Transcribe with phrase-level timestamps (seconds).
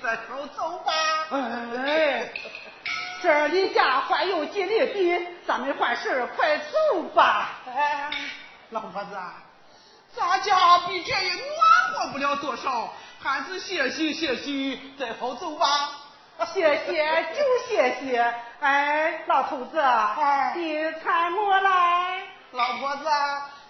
[0.00, 0.92] 息，再后走吧。
[1.30, 2.30] 哎，
[3.22, 7.60] 这离家还有几里地，咱们换事快走吧。
[7.66, 8.10] 哎，
[8.70, 9.10] 老婆子，
[10.14, 15.66] 咱家比这也暖和不了多少，还是歇息歇息，再好走吧。
[16.54, 18.34] 谢谢就谢谢。
[18.60, 22.22] 哎，老头子，哎，你搀我来。
[22.52, 23.04] 老婆子。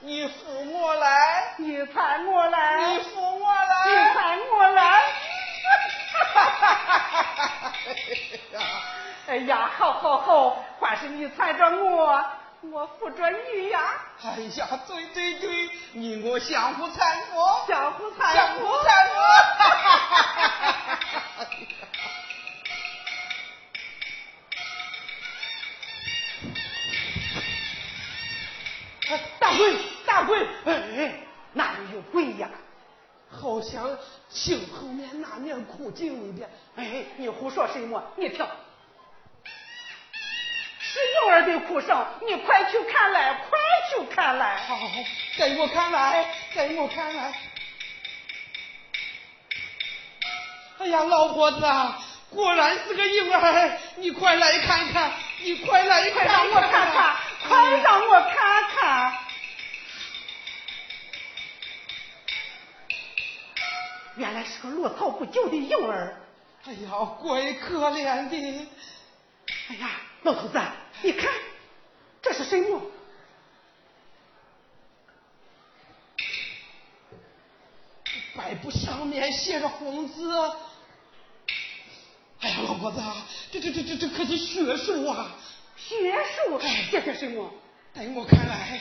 [0.03, 5.03] 你扶我来，你搀我来，你扶我来，你搀我来。
[9.28, 12.21] 哎呀，好好好，还是你搀着我，
[12.73, 13.81] 我扶着你呀。
[14.25, 16.99] 哎呀，对对对，你我相互搀
[17.31, 19.14] 扶，相互搀扶，相互搀扶。
[29.41, 29.76] 大鬼，
[30.06, 30.38] 大鬼！
[30.67, 31.12] 哎，
[31.55, 32.49] 哪里有鬼呀？
[33.31, 33.97] 好像
[34.29, 36.49] 清后面那面哭镜里边。
[36.77, 38.03] 哎，你胡说什么？
[38.17, 38.47] 你听，
[40.81, 43.59] 是婴儿的哭声，你快去看来，快
[43.91, 44.56] 去看来！
[44.67, 44.77] 好，
[45.37, 47.32] 给我看来，给我看来。
[50.79, 51.99] 哎呀，老婆子啊，
[52.31, 55.12] 果然是个婴儿，你快来看看，
[55.43, 57.17] 你快来快让我看看，
[57.47, 59.12] 快让我看看。
[64.17, 66.21] 原来是个落草不久的婴儿，
[66.65, 66.91] 哎呀，
[67.21, 68.69] 怪可怜的！
[69.69, 70.61] 哎呀，老头子，
[71.03, 71.31] 你看
[72.21, 72.81] 这是什么？
[78.35, 80.33] 白布上面写着红字。
[82.41, 83.01] 哎呀，老婆子，
[83.53, 85.37] 这这这这这可是血书啊！
[85.77, 86.61] 血书？
[86.61, 87.51] 写些什么？
[87.95, 88.81] 在我看来。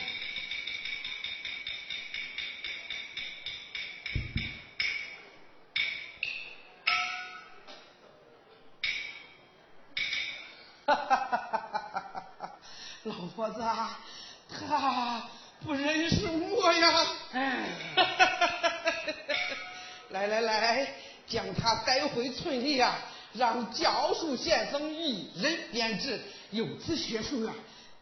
[21.90, 22.96] 带回村里啊，
[23.32, 26.20] 让教书先生一人编制。
[26.52, 27.52] 有此学书啊，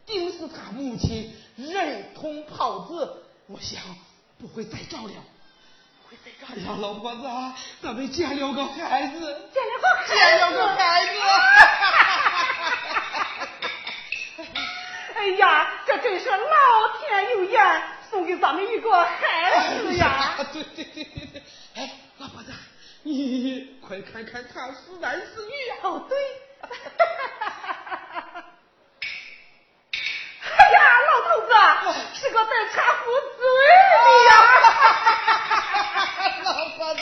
[0.05, 3.81] 定是他母亲人同炮子，我想
[4.39, 5.13] 不会再找了。
[6.03, 6.53] 不会再找。
[6.53, 7.23] 哎呀，老婆子，
[7.81, 11.09] 咱们见了个孩子，见了个孩子，捡了个孩子。
[15.15, 16.37] 哎呀，这真是老
[16.99, 20.35] 天有眼，送给咱们一个孩子呀！
[20.53, 21.41] 对对对对对，
[21.73, 22.53] 哎，老婆子，
[23.03, 25.75] 你快看看他是男是女呀？
[25.81, 26.15] 哦，对。
[30.43, 30.77] 哎呀，
[31.07, 31.49] 老头子，
[32.13, 33.41] 是个在茶壶嘴
[33.89, 33.97] 的
[34.29, 34.31] 呀！
[36.43, 37.01] 老婆子，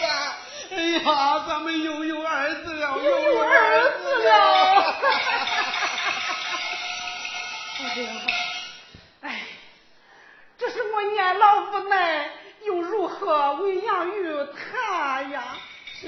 [0.71, 4.31] 哎呀，咱们又有儿子了，又有儿子了。
[7.83, 8.09] 哎呀，
[9.23, 9.41] 哎，
[10.57, 12.31] 这是我年老无奈，
[12.63, 15.43] 又如何喂养育他呀？
[15.99, 16.07] 这，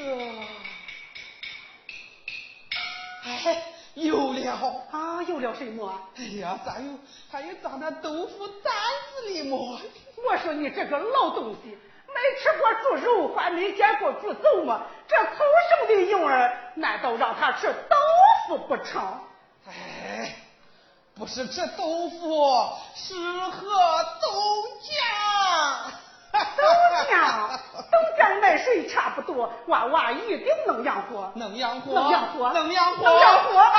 [3.29, 3.63] 哎，
[3.95, 5.93] 有了啊，有了什么？
[6.17, 6.97] 哎呀，咋有？
[7.31, 8.73] 还有咱那豆腐担
[9.15, 9.79] 子里么？
[10.25, 11.69] 我说你这个老东西，
[12.07, 14.81] 没吃过猪肉，还没见过猪走吗？
[15.07, 17.95] 这口生的婴儿，难道让他吃豆
[18.47, 19.01] 腐不成？
[19.67, 20.35] 哎。
[21.15, 23.13] 不是吃豆腐，是
[23.49, 23.67] 喝
[24.21, 24.29] 豆
[24.81, 25.91] 浆。
[26.61, 26.67] 豆
[27.13, 27.49] 浆，
[27.91, 33.59] 豆浆卖水差不多，娃娃一定能养活，能养活，能养活，能养活，能养活。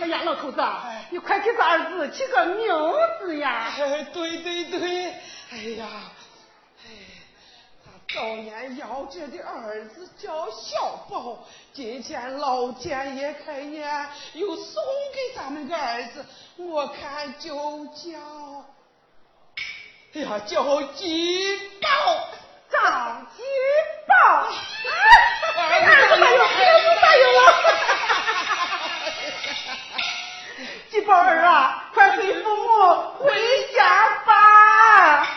[0.00, 0.62] 哎呀，老头子，
[1.10, 2.66] 你快给咱儿子起个名
[3.20, 3.72] 字呀！
[3.78, 5.10] 哎，对对对，
[5.52, 5.86] 哎呀
[6.84, 6.88] 哎。
[8.14, 11.38] 早年夭折的儿子叫小宝，
[11.72, 16.24] 今天老天爷开眼，又送给咱们个儿子，
[16.56, 18.64] 我看就叫，
[20.16, 21.88] 哎呀，叫金宝，
[22.70, 23.44] 张金
[24.06, 24.14] 宝，
[25.56, 26.42] 儿子答应，儿
[26.78, 27.38] 子答应了，
[30.88, 32.68] 金宝儿啊，快随父母
[33.18, 33.34] 回
[33.74, 35.33] 家吧。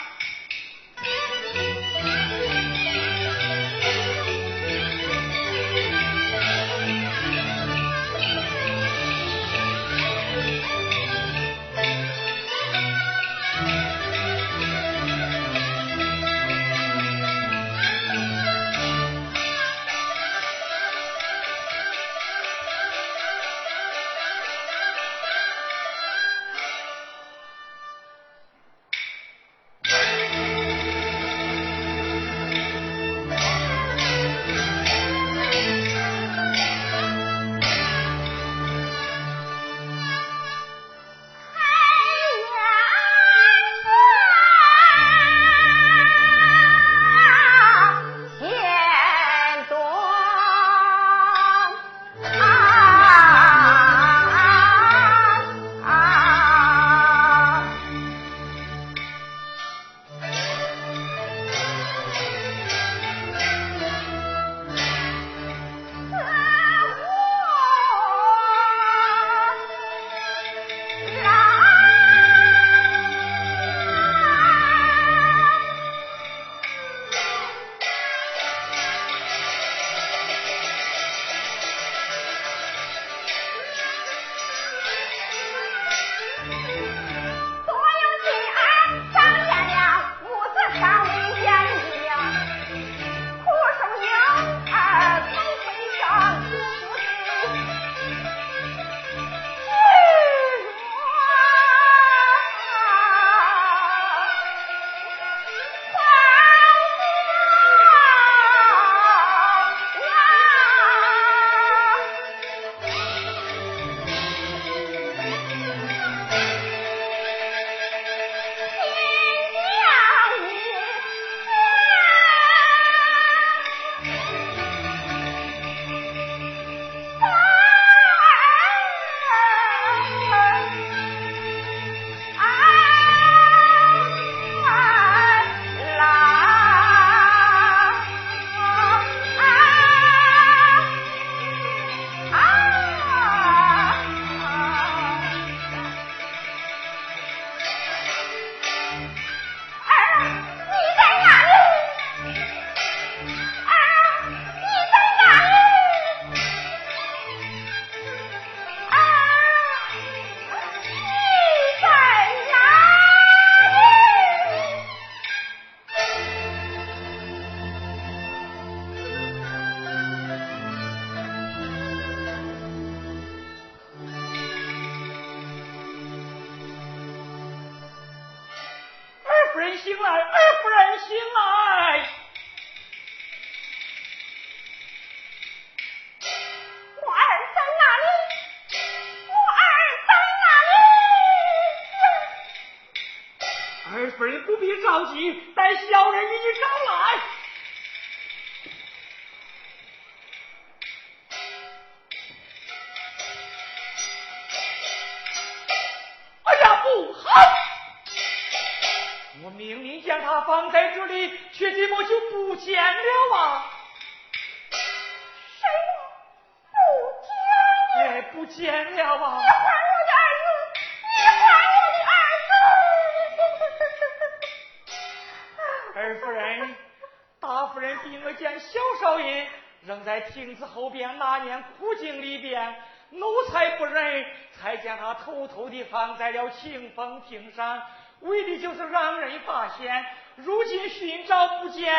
[230.38, 232.76] 镜子后边那年枯井里边，
[233.10, 237.82] 奴才不忍，才将他偷偷的放在了清风亭上，
[238.20, 240.06] 为的就是让人发现。
[240.36, 241.92] 如今寻找不见，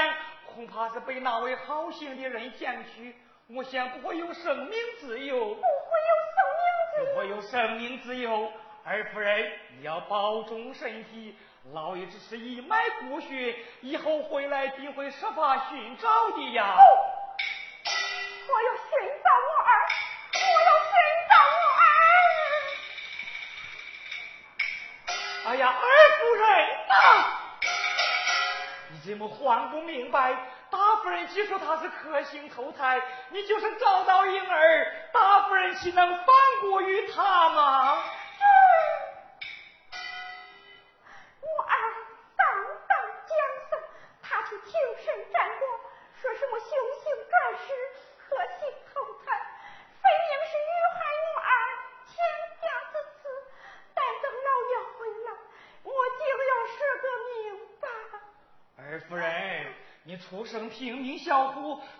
[0.54, 3.16] 恐怕是被那位好心的人捡去。
[3.48, 6.62] 我想不会有生命自由，不会有生命
[6.94, 8.52] 自由，不会有生命自由。
[8.84, 11.34] 二夫人，你要保重身体。
[11.74, 16.74] 老爷只是一脉骨血，以后回来定会设法寻找的呀。
[16.76, 17.07] 我
[25.68, 25.82] 二
[26.18, 26.46] 夫人
[26.88, 26.94] 呐，
[28.90, 30.36] 你怎么还不明白？
[30.70, 36.26] 大夫人既说他是克星投胎，你就是找到婴儿，大夫人岂能放
[36.60, 38.02] 过于他吗？
[41.40, 41.72] 我儿
[42.36, 42.46] 刚
[42.86, 43.32] 当将
[43.70, 43.80] 相，
[44.22, 44.72] 他去请
[45.02, 45.64] 神占卜，
[46.20, 46.68] 说什么凶
[47.00, 47.66] 星转世，
[48.28, 49.32] 克星投胎，
[50.02, 51.50] 分明是遇害我儿，
[52.04, 52.12] 欠
[52.60, 53.24] 下之词。
[53.94, 55.32] 待等老爷回来，
[55.82, 57.40] 我定要说个明
[57.80, 57.88] 白。
[58.76, 59.24] 二夫人。
[60.04, 61.02] 你出身平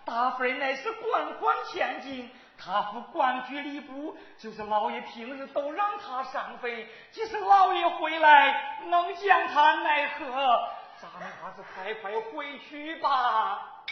[0.04, 6.86] 大夫人乃是官宦千金，她服官居礼部，就是老爷平日都让她上坟。
[7.10, 10.68] 即使老爷回来，能将她奈何？
[11.00, 13.84] 咱们还是快快回去吧。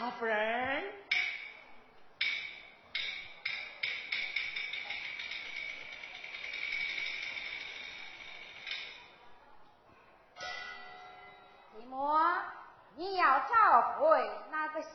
[0.00, 0.93] 大夫人。
[13.48, 14.90] 找回那个小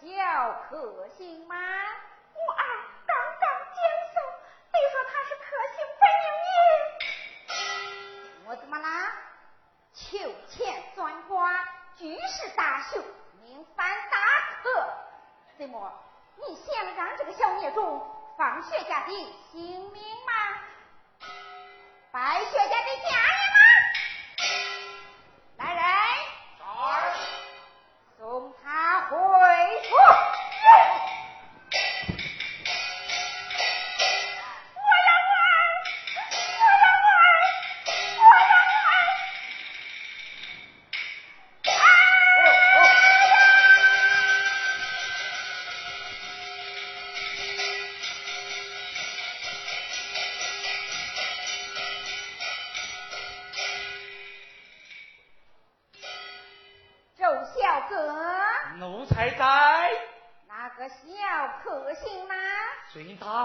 [0.70, 1.56] 克星吗？
[1.56, 2.63] 我儿
[3.06, 3.79] 刚刚接
[4.13, 4.15] 受，
[4.72, 6.27] 你说他是克星分明
[7.48, 8.50] 也。
[8.50, 9.13] 我怎么啦？
[9.94, 13.03] 求钱算卦，居士大秀，
[13.44, 14.18] 命犯大
[14.63, 14.94] 克。
[15.58, 15.91] 怎么？
[16.38, 19.12] 你想让这个小孽种放薛家的
[19.51, 20.32] 性命吗？
[22.12, 23.29] 败薛家的家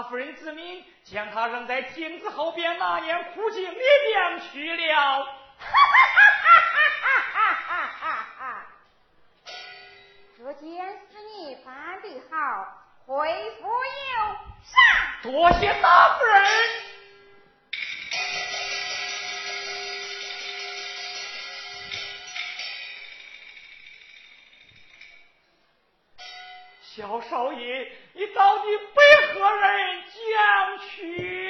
[0.09, 5.23] 夫人之命，将他扔在亭子后边那年枯井里边去了。
[5.23, 5.25] 哈
[5.57, 5.71] 哈
[6.11, 6.51] 哈
[7.01, 8.65] 哈哈哈哈
[10.37, 12.35] 这件事你办得好，
[13.05, 13.71] 回府有
[14.63, 14.73] 赏。
[15.23, 16.35] 多谢大夫人。
[26.81, 29.01] 小少爷，你到底被
[29.37, 31.44] 何人将去？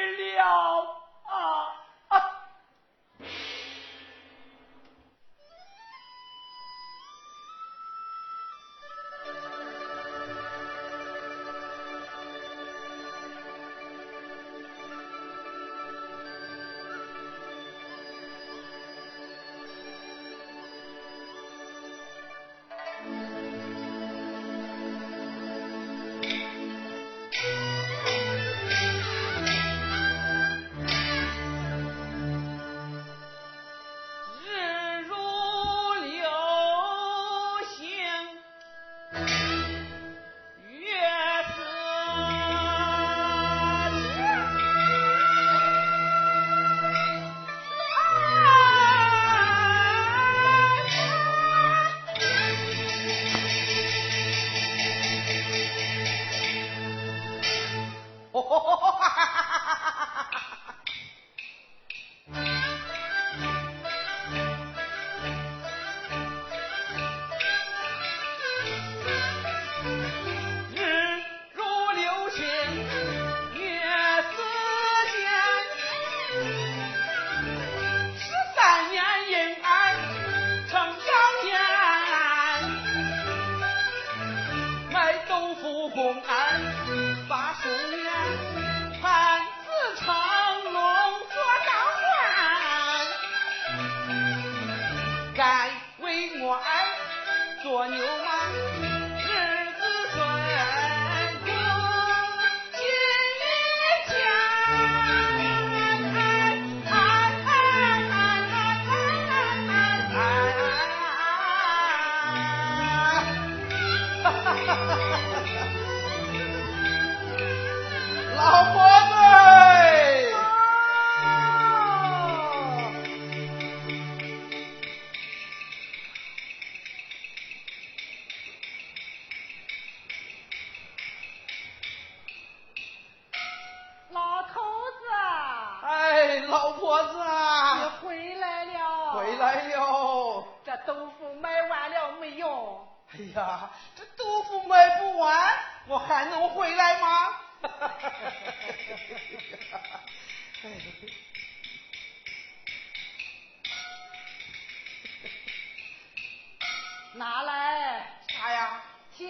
[157.16, 158.06] 拿来。
[158.28, 158.82] 啥呀？
[159.16, 159.30] 钱。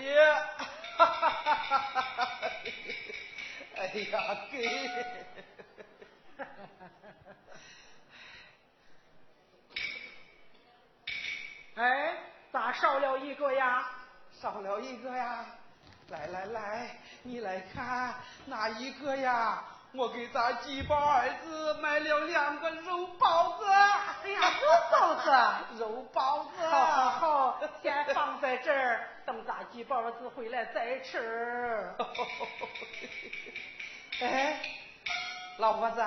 [0.00, 0.18] 耶！
[3.76, 4.18] 哎呀，
[4.50, 4.66] 给！
[11.76, 12.16] 哎，
[12.52, 13.88] 咋少了一个呀？
[14.32, 15.46] 少了一个呀！
[16.08, 19.62] 来来来，你来看哪一个呀？
[19.92, 23.64] 我给咱鸡宝儿子买了两个肉包子。
[23.66, 25.30] 哎呀，肉包子，
[25.82, 26.66] 肉包子。
[26.68, 31.92] 好好好，先放在这儿，等咱鸡宝儿子回来再吃。
[34.20, 34.60] 哎，
[35.58, 36.04] 老婆子，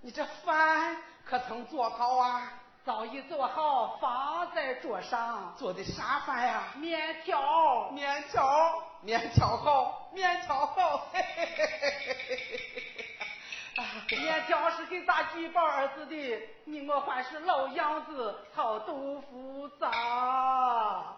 [0.00, 2.52] 你这饭可曾做好啊？
[2.84, 5.54] 早已做好，放在桌上。
[5.56, 6.64] 做的啥饭呀？
[6.76, 7.90] 面条。
[7.90, 11.08] 面条，面条好，面条好。
[11.12, 14.16] 嘿嘿嘿嘿嘿嘿。
[14.16, 19.88] 面条是给咱鸡宝儿子的，你我还是老样子，炒豆腐渣。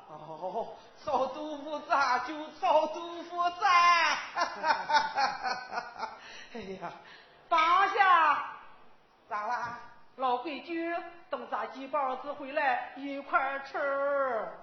[0.09, 4.15] 哦，炒豆腐渣就炒豆腐渣。
[4.35, 6.19] 哈哈哈哈哈哈
[6.53, 6.93] 哎呀，
[7.49, 8.51] 放下，
[9.29, 9.79] 咋啦？
[10.17, 10.95] 老规矩，
[11.31, 13.79] 等咱鸡宝儿子回来一块吃。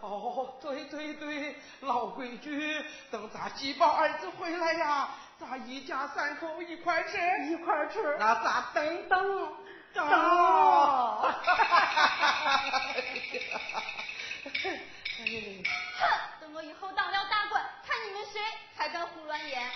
[0.02, 5.10] 哦，对对对，老规矩，等咱鸡宝儿子回来呀。
[5.40, 9.56] 咱一家三口一块吃，一块吃，那咱等等
[9.94, 10.08] 等。
[14.48, 16.08] 哼，
[16.42, 18.42] 等我以后当了大官，看你们谁
[18.76, 19.72] 还敢胡乱言。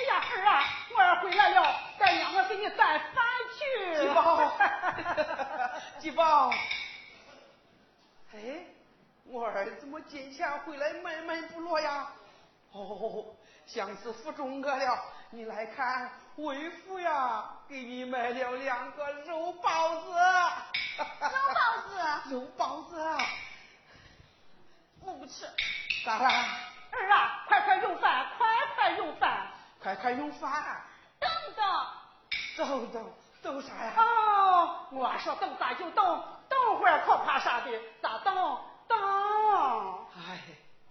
[0.00, 0.64] 哎呀，儿啊，
[0.96, 3.22] 我儿回来了，咱娘我给你带饭
[3.58, 4.00] 去。
[4.00, 4.52] 鸡宝，
[6.00, 6.50] 鸡宝，
[8.32, 8.64] 哎，
[9.26, 12.06] 我儿怎么今天回来闷闷不乐呀？
[12.72, 13.26] 哦，
[13.66, 14.98] 想是福中哥了。
[15.32, 20.12] 你来看，为父呀，给你买了两个肉包子。
[20.96, 21.04] 肉
[21.54, 22.34] 包子。
[22.34, 23.16] 肉包子。
[25.02, 25.46] 我不吃。
[26.06, 26.58] 咋啦？
[26.90, 29.46] 儿啊，快快用饭，快快用饭，
[29.82, 30.82] 快快用饭。
[31.18, 31.86] 等等。
[32.56, 33.12] 等等
[33.42, 33.94] 等啥呀？
[33.96, 37.70] 哦，我说等啥就等，等会儿可怕啥的？
[38.02, 38.34] 咋等？
[38.86, 40.06] 等。
[40.28, 40.40] 哎，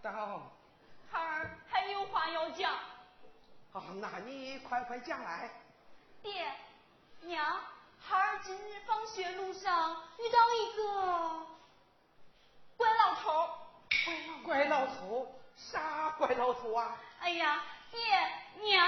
[0.02, 0.42] 等。
[1.12, 2.74] 孩儿还有话要讲。
[3.74, 5.50] 哦，那你快快讲来。
[6.24, 6.52] 爹
[7.22, 7.60] 娘，
[8.00, 11.46] 孩儿今日放学路上遇到一个
[12.78, 13.50] 怪老头。
[14.44, 15.36] 怪老头？
[15.56, 16.98] 啥怪老头啊？
[17.20, 18.00] 哎呀，爹
[18.62, 18.86] 娘，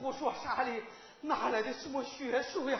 [0.00, 0.82] 胡说啥哩？
[1.22, 2.78] 哪来的什么学术呀？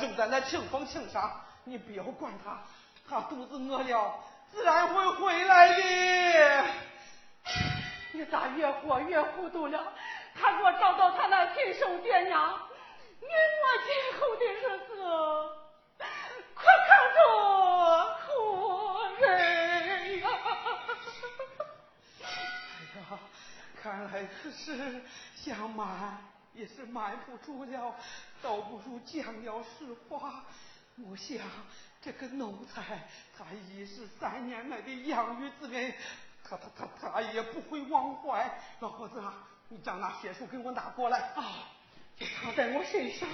[0.00, 1.40] 正在那清风庆上。
[1.64, 2.62] 你不要管他，
[3.08, 4.14] 他肚子饿了，
[4.50, 6.64] 自然会回来的。
[8.12, 9.92] 你咋越活越糊涂了？
[10.34, 12.58] 他若找到他那亲生爹娘，
[13.20, 14.94] 你我今后的日子
[16.54, 17.18] 可看着
[18.26, 20.24] 苦人呀！
[22.22, 22.24] 哎
[23.00, 23.02] 呀，
[23.82, 25.02] 看来此事
[25.36, 26.18] 想瞒
[26.54, 27.94] 也是瞒不住了，
[28.42, 30.44] 倒不如讲了实话。
[30.96, 31.38] 我想
[32.02, 35.94] 这个奴才，他已是三年来的养育之恩，
[36.44, 38.60] 他他他他也不会忘怀。
[38.80, 41.68] 老伙子啊，你将那血书给我拿过来啊，
[42.18, 43.28] 就藏在我身上。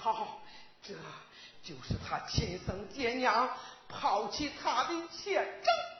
[0.00, 0.40] 好，
[0.82, 0.94] 这
[1.62, 3.50] 就是他亲生爹娘
[3.88, 5.97] 抛弃他的前证。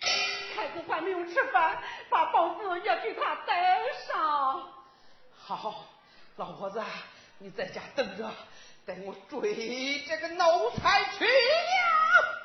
[0.00, 4.72] 孩子还没有吃饭，把包子也给他带上。
[5.36, 5.84] 好，
[6.36, 6.82] 老婆子，
[7.38, 8.30] 你在家等着，
[8.86, 12.37] 等我追这个奴才去了。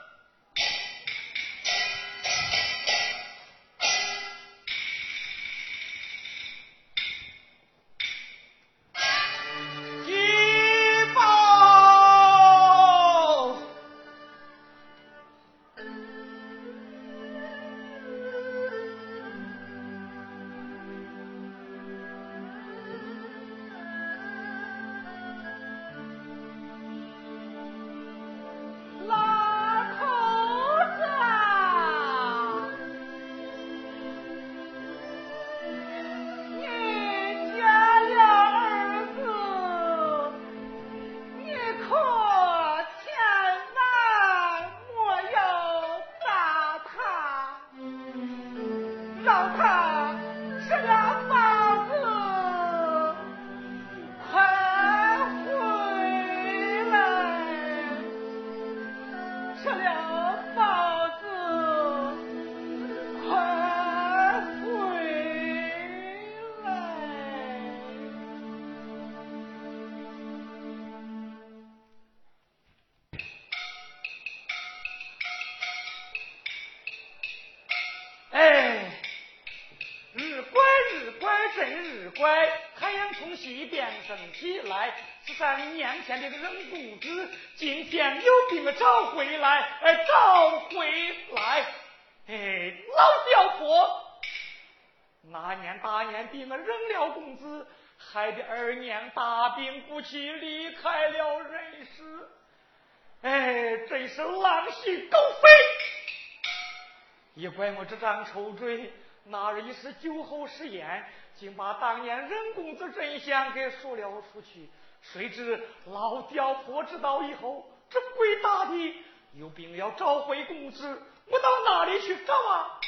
[107.53, 108.91] 怪我这张臭嘴，
[109.25, 114.69] 那日一时酒后失言，竟把当年任公子真相给说了出去。
[115.01, 118.95] 谁知老刁婆知道以后，这鬼大的
[119.33, 122.79] 有病要找回公子，我到哪里去找啊？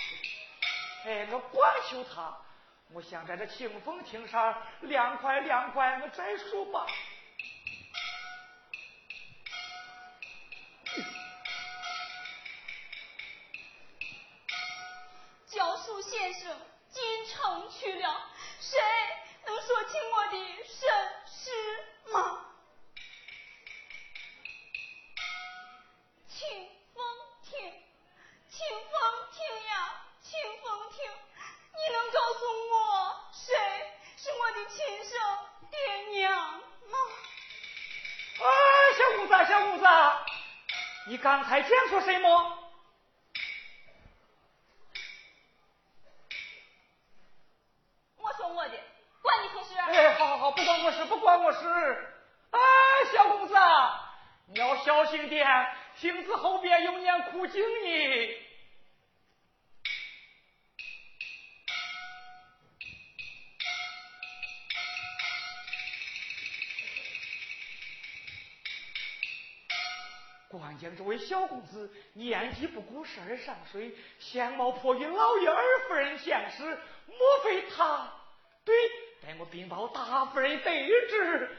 [1.06, 2.36] 哎，我光求他，
[2.94, 6.86] 我想在这清风亭上凉快凉快，我再说吧。
[15.96, 16.54] 教书先生
[16.90, 18.22] 进城去了，
[18.60, 18.78] 谁
[19.46, 20.90] 能说清我的身
[21.26, 21.50] 世
[22.12, 22.38] 吗？
[26.28, 27.02] 清风
[27.44, 27.58] 亭，
[28.50, 31.10] 清风亭呀，清风亭，
[31.72, 33.56] 你能告诉我谁
[34.18, 35.18] 是我的亲生
[35.72, 35.80] 爹
[36.20, 36.98] 娘吗？
[38.42, 38.46] 啊，
[38.98, 39.86] 小公子，小公子，
[41.08, 42.52] 你刚才讲说什么？
[48.18, 48.72] 我说我的，
[49.22, 49.78] 关你何事？
[49.78, 51.60] 哎，好好好，不关我事，不关我事。
[52.52, 52.60] 哎，
[53.14, 53.54] 小公子，
[54.48, 55.48] 你要小心点，
[55.98, 58.36] 亭子后边有年苦经呢。
[70.50, 76.66] 关键这位小公子年纪不过十二三岁，相貌颇与老爷二夫人相似，
[77.08, 78.12] 莫非他？
[78.66, 78.76] 对，
[79.26, 80.72] 待我禀报大夫人得
[81.10, 81.50] 知。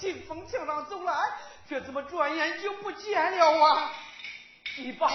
[0.00, 1.12] 清风亭上走来，
[1.68, 3.92] 却怎么转眼就不见了啊？
[4.74, 5.10] 举报！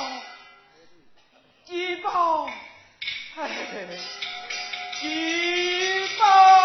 [1.66, 2.46] 举报！
[3.36, 3.50] 哎，
[5.02, 6.65] 举报！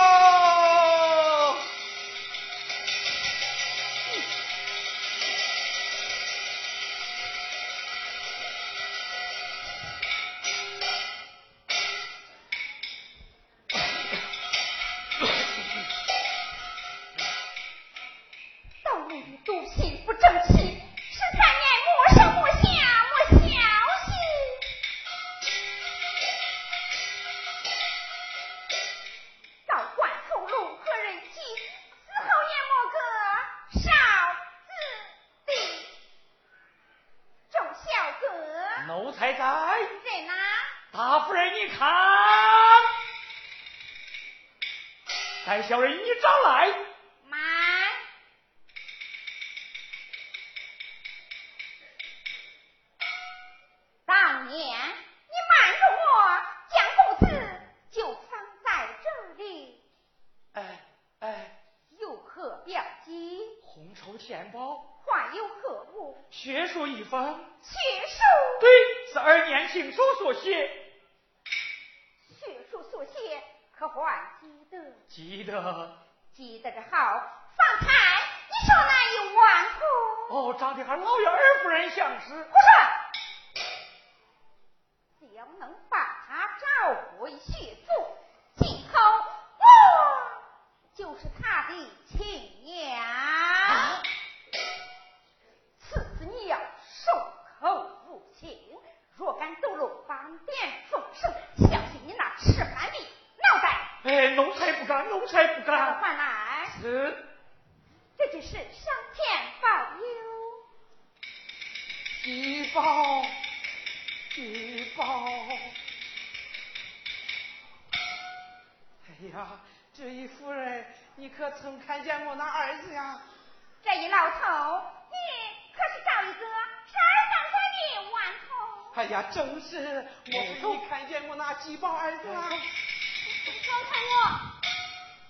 [129.32, 132.48] 正是，我没看见我那鸡宝儿子啊。
[132.48, 134.50] 放开我！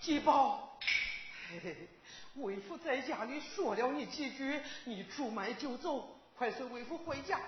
[0.00, 0.78] 鸡宝，
[2.36, 7.38] 为父在家里说了你几句，你出门就走，快随为父回家。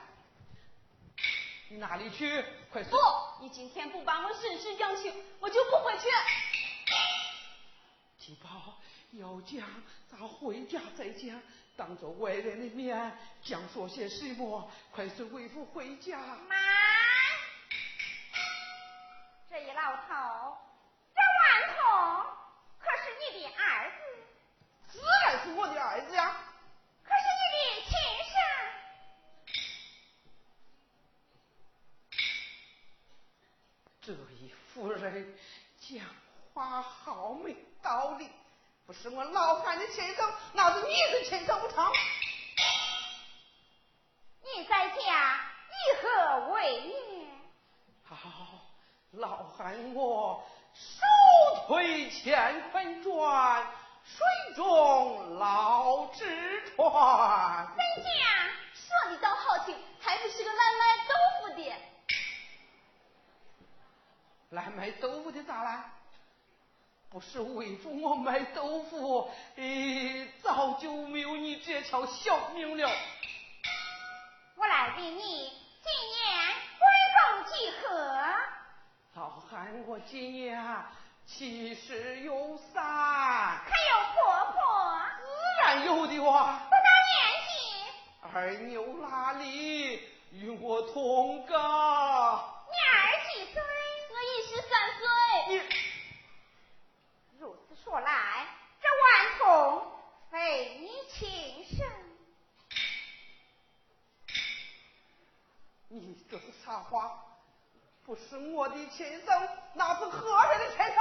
[1.69, 2.45] 你哪里去？
[2.71, 2.97] 快不，
[3.41, 6.07] 你今天不把我伸伸阳气，我就不回去。
[8.19, 8.62] 鸡宝，
[9.13, 9.69] 要讲
[10.11, 11.39] 咱回家再讲，
[11.77, 14.71] 当着外人的面讲说些什么？
[14.91, 16.19] 快随为父回家。
[16.49, 16.57] 妈，
[19.51, 20.57] 这一老头，
[21.15, 21.77] 这顽童
[22.79, 23.95] 可是你的儿子？
[24.89, 26.35] 自然是我的儿子呀。
[27.05, 27.21] 可是
[27.53, 27.93] 你的亲
[28.33, 28.41] 生
[34.01, 35.37] 这一夫人
[35.79, 36.07] 讲
[36.55, 38.31] 话好没道理，
[38.87, 41.91] 不是我老汉的亲生，那是你的亲生不成？
[44.43, 47.27] 你在家以何为业？
[48.05, 48.17] 好，
[49.13, 51.01] 老汉我手
[51.67, 53.67] 推乾坤转，
[54.05, 54.27] 水
[54.57, 56.25] 中捞纸
[56.75, 57.67] 船。
[57.77, 58.11] 人家？
[58.75, 61.73] 说的倒好听，还不是个来卖豆腐的。
[64.51, 65.85] 来卖豆腐的咋了？
[67.13, 72.91] 不是为父我卖豆腐，哎，早就没有你这条小命了。
[74.57, 75.53] 我来问你，
[75.83, 76.25] 今年
[76.79, 76.89] 归
[77.19, 77.87] 公几何？
[79.15, 80.67] 老汉我今年
[81.27, 82.83] 七十有三。
[82.83, 84.99] 还有婆婆？
[85.19, 85.23] 自
[85.67, 86.61] 然有的哇。
[86.61, 87.13] 多大年
[87.47, 87.53] 纪？
[88.33, 90.01] 二牛哪里
[90.31, 92.65] 与我同高？
[92.71, 93.61] 你儿几岁？
[94.09, 95.05] 我一十三岁，
[95.59, 95.73] 如此
[97.85, 98.47] 说来，
[98.81, 99.93] 这顽童
[100.31, 101.87] 非你亲生。
[105.89, 107.19] 你这是啥话？
[108.05, 110.97] 不是我的亲生，那是何人的亲生？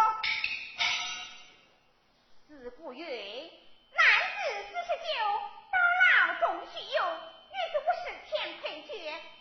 [2.47, 5.13] 自古云：男子四十九，
[5.71, 7.01] 到老终须有；
[7.47, 8.29] 女子五十天
[8.61, 8.91] 配绝，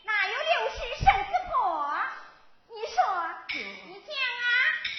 [0.04, 1.58] 哪有六十生子婆？
[2.68, 2.98] 你说，
[3.86, 4.48] 你讲啊！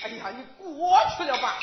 [0.03, 1.57] 哎呀，你过去了吧！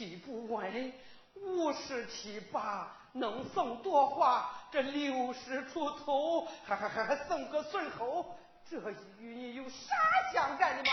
[0.00, 0.94] 七不问，
[1.34, 4.50] 五十七八，能送多花？
[4.72, 8.34] 这六十出头，还还还还送个孙后，
[8.66, 8.78] 这
[9.18, 9.94] 与你有啥
[10.32, 10.90] 相干的吗？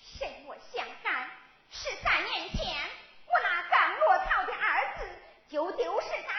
[0.00, 1.30] 什么相干？
[1.70, 2.90] 十三年前，
[3.28, 5.08] 我那刚落草的儿子
[5.48, 6.32] 就丢失在这。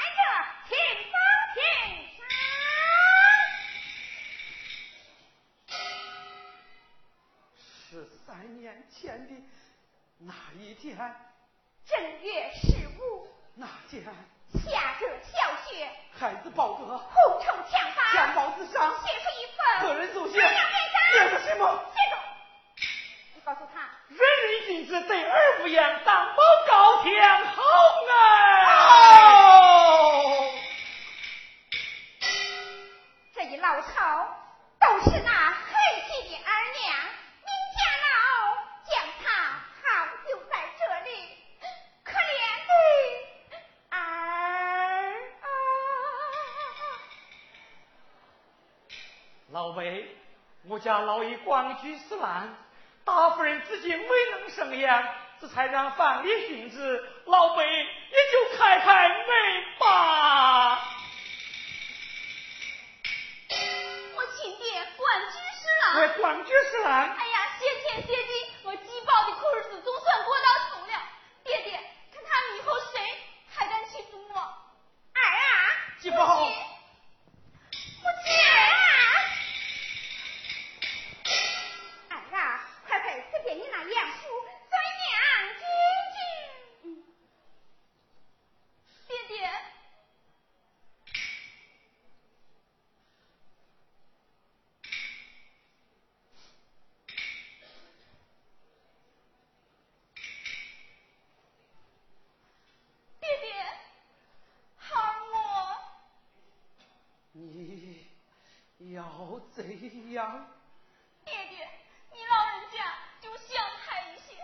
[7.90, 9.36] 十三年前的
[10.26, 10.96] 那一天，
[11.86, 14.02] 正月十五，那天
[14.54, 15.36] 下着小
[15.68, 20.48] 雪，孩子抱着红绸枪法，襁褓之上写出一份个人奏写个
[21.42, 21.84] 什么？
[21.94, 22.16] 写着，
[23.36, 27.62] 你告诉他，人人君子对儿不言，当报高天好
[28.62, 28.80] 啊！
[33.36, 33.90] 这一老头
[34.80, 35.43] 都是那
[50.70, 52.56] 我家老爷光居死难，
[53.04, 55.04] 大夫人至今未能生养，
[55.42, 57.86] 这才让范蠡寻子，老辈也
[58.32, 60.76] 就开开门吧。
[64.16, 67.10] 我亲爹官居死难，我官居死难。
[67.10, 68.32] 哎呀，谢天谢地，
[68.64, 70.94] 我饥饱的苦日子总算过到头了。
[71.44, 71.72] 爹爹，
[72.14, 73.02] 看他们以后谁
[73.54, 74.40] 还敢欺负我？
[74.40, 76.53] 儿啊，季宝。
[109.52, 110.48] 怎样
[111.26, 111.70] 爹爹
[112.12, 114.36] 你老人家就想开一些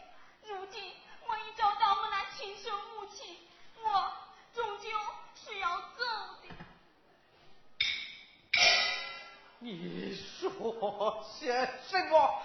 [0.48, 0.94] 如今
[1.28, 3.38] 我已找到我那亲生母亲
[3.84, 4.12] 我
[4.54, 4.88] 终究
[5.36, 6.04] 是要走
[6.42, 6.56] 的。
[9.60, 11.52] 你说些
[11.88, 12.42] 什么？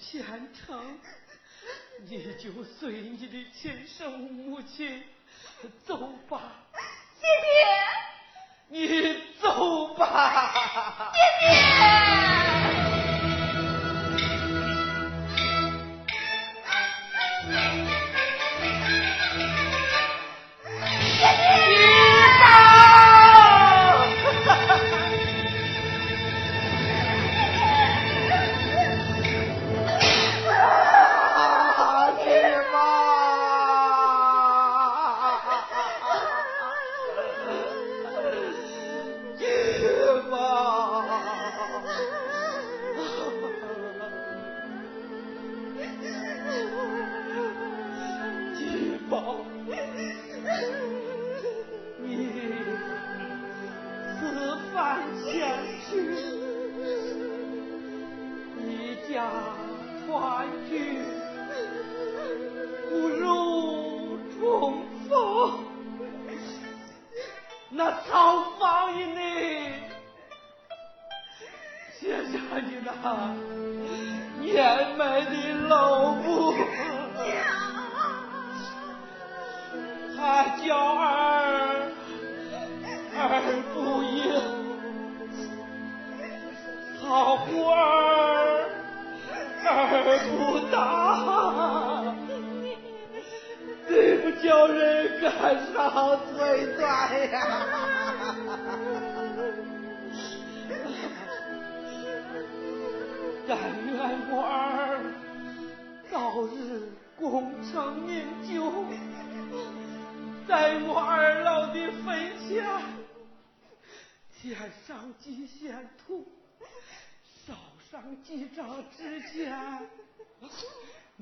[0.00, 0.24] 前
[0.54, 0.98] 程，
[2.08, 5.04] 你就随你的亲生母亲
[5.84, 6.40] 走吧。
[7.20, 7.28] 爹
[8.70, 11.12] 爹，你走吧。
[11.12, 12.49] 爹爹。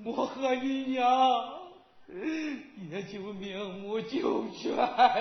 [0.04, 1.54] 我和你娘。
[2.90, 5.04] 也就名目就全了啊！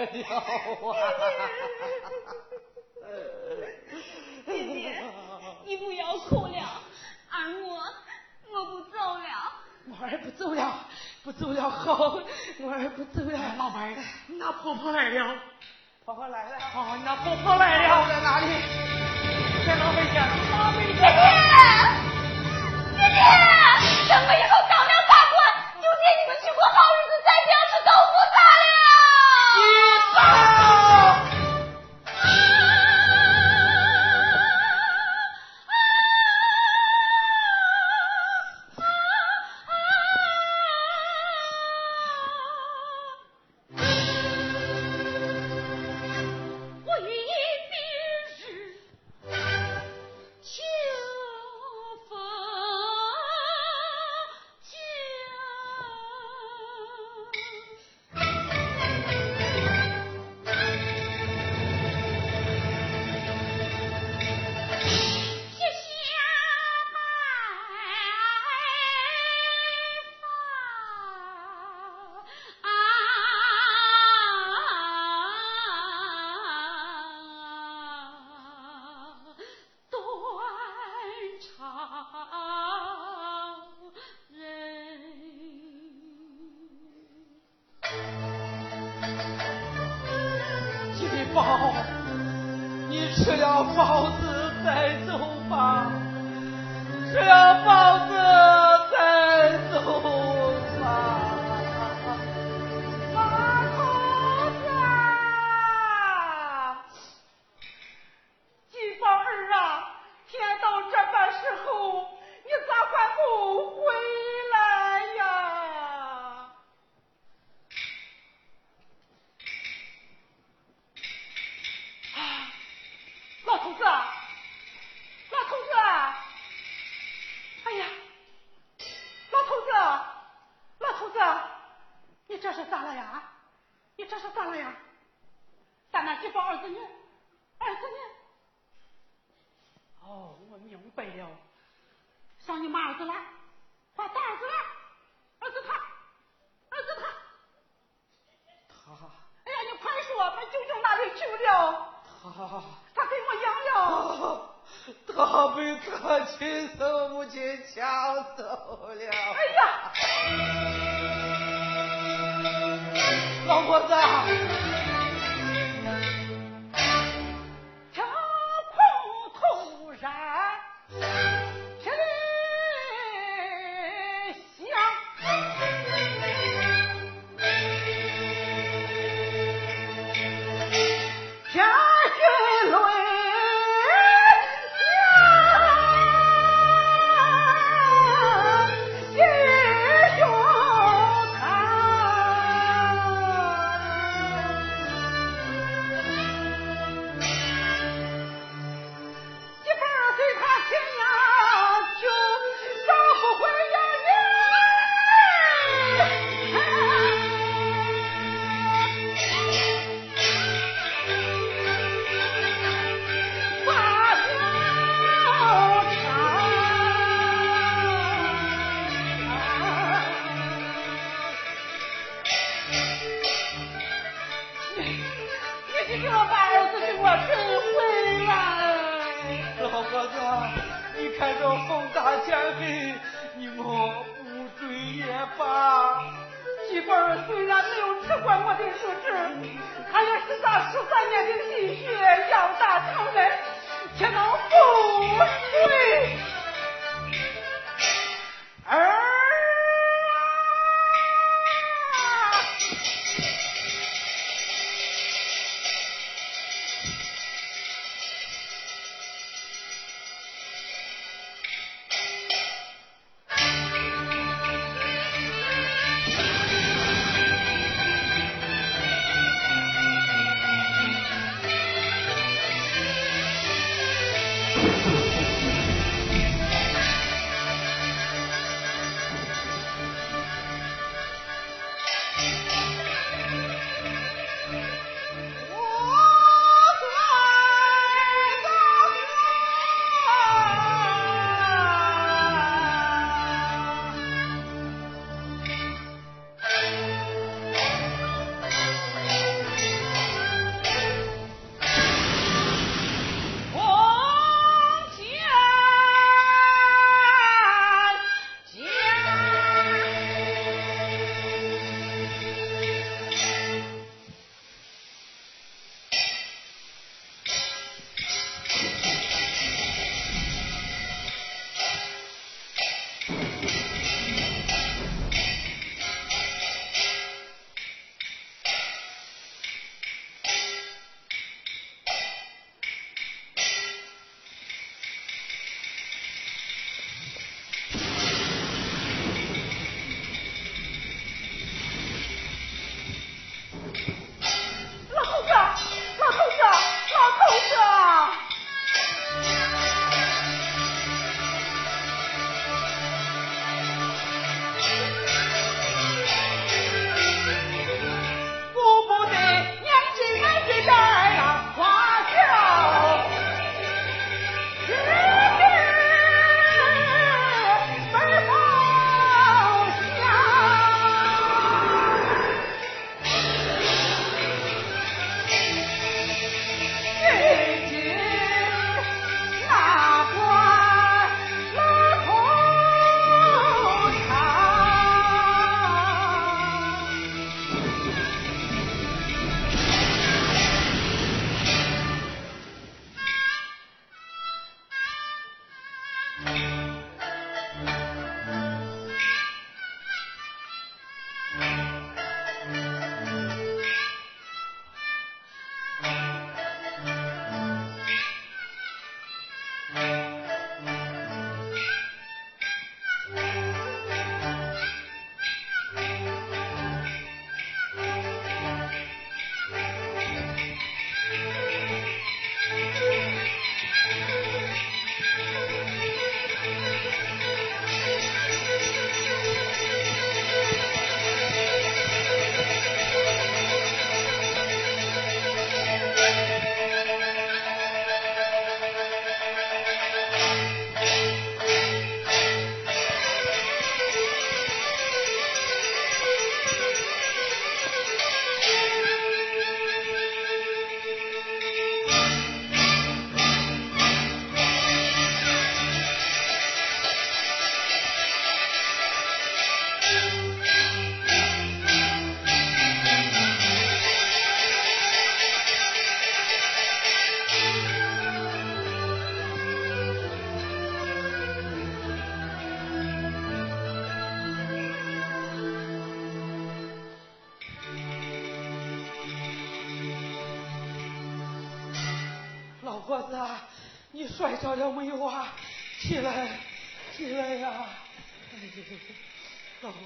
[4.45, 5.03] 姐姐，
[5.65, 6.53] 你不要哭了，
[7.29, 7.83] 儿我
[8.49, 9.51] 我不走了。
[9.89, 10.79] 我儿不走了，
[11.25, 12.21] 不走了，好，
[12.61, 13.37] 我儿不走了。
[13.57, 13.97] 老妹儿，
[14.27, 15.35] 那婆婆来了，
[16.05, 16.55] 婆婆来了。
[16.73, 18.47] 哦，那婆婆来了，在哪里？
[19.67, 20.25] 在老妹家，
[20.57, 21.01] 老妹家。
[22.95, 23.19] 姐姐，
[26.07, 26.15] 陪。
[26.21, 28.15] 你们去过好日子，再不要吃豆腐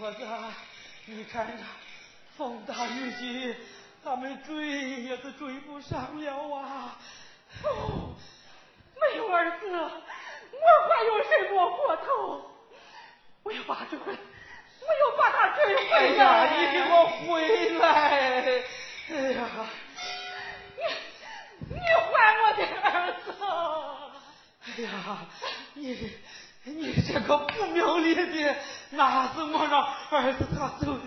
[0.01, 0.25] 老伙子，
[1.05, 1.63] 你看着，
[2.35, 3.55] 风大雨急，
[4.03, 4.65] 咱们追
[5.03, 6.97] 也是追不上了啊！
[7.63, 8.15] 哦，
[8.99, 9.85] 没有儿子，我
[10.89, 12.49] 还有什么活头？
[13.43, 15.97] 我要把追，我要把他追回来！
[15.99, 18.63] 哎呀，你给我回来！
[19.07, 19.47] 哎呀，
[20.77, 23.35] 你，你还我的儿子！
[24.65, 24.89] 哎呀，
[25.75, 26.11] 你
[26.63, 28.55] 你这个不明理的，
[28.91, 31.05] 哪是我让儿子他走的？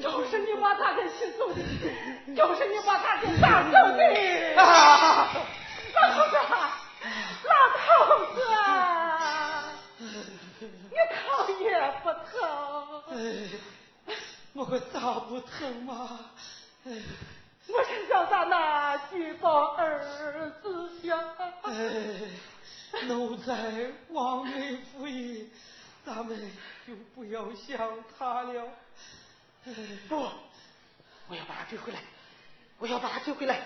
[0.00, 1.60] 就是你把他给气走的，
[2.36, 3.98] 就是你把他给打走的。
[5.92, 6.36] 老头子，
[7.48, 7.84] 老头
[8.32, 8.36] 子，
[9.98, 11.18] 你疼
[11.64, 11.66] 也
[12.04, 12.40] 不疼？
[14.54, 16.30] 我会咋不疼吗？
[16.84, 20.00] 我是叫他那举报儿
[20.62, 21.18] 子呀。
[23.08, 25.50] 奴才望梅府矣，
[26.04, 26.38] 咱们
[26.86, 28.68] 就不要想他了。
[30.08, 30.30] 不，
[31.28, 32.00] 我要把他追回来，
[32.78, 33.60] 我要把他追回来，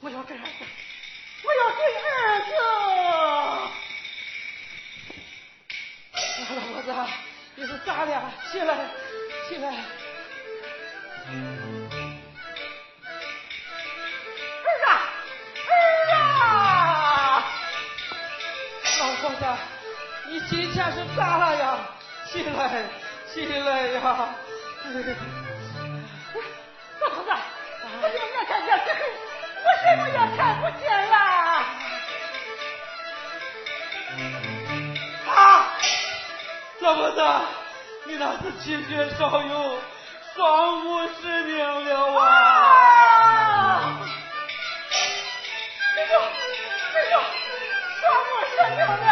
[0.00, 0.64] 我要追儿子，
[1.42, 2.52] 我要追儿子。
[6.54, 6.88] 老婆子，
[7.56, 8.32] 你是咋了？
[8.52, 8.90] 起来，
[9.48, 9.84] 起来。
[19.40, 19.56] 老
[20.28, 21.76] 你今天是咋了呀？
[22.30, 22.82] 起来，
[23.32, 24.00] 起来呀！
[27.00, 27.30] 老头子，
[28.02, 28.88] 我今天看见黑，
[29.62, 31.16] 我什么也看不见了。
[35.34, 35.38] 啊！
[36.80, 37.20] 老婆子，
[38.06, 39.78] 你那是气血少有，
[40.34, 41.88] 双目失明了
[42.20, 42.24] 啊！
[45.96, 46.20] 哎呦，
[46.94, 47.14] 哎呦，
[48.00, 49.05] 双目失明了，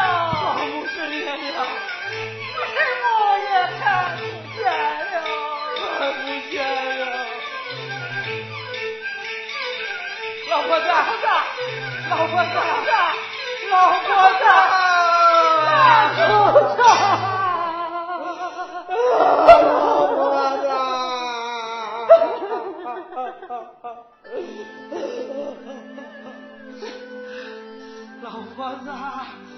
[28.23, 29.54] 老婆子，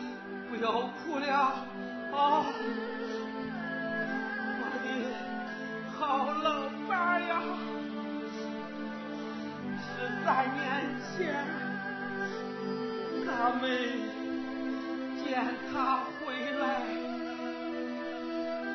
[0.59, 1.27] 不要哭了
[2.13, 2.47] 啊！
[4.59, 4.87] 我的
[5.93, 6.47] 好老
[6.89, 7.43] 伴呀，
[9.79, 9.85] 十
[10.25, 10.27] 三
[10.57, 10.65] 年
[11.13, 11.15] 前
[13.27, 13.29] 咱
[13.61, 13.65] 们
[15.23, 15.27] 见
[15.71, 16.25] 他回
[16.59, 16.65] 来，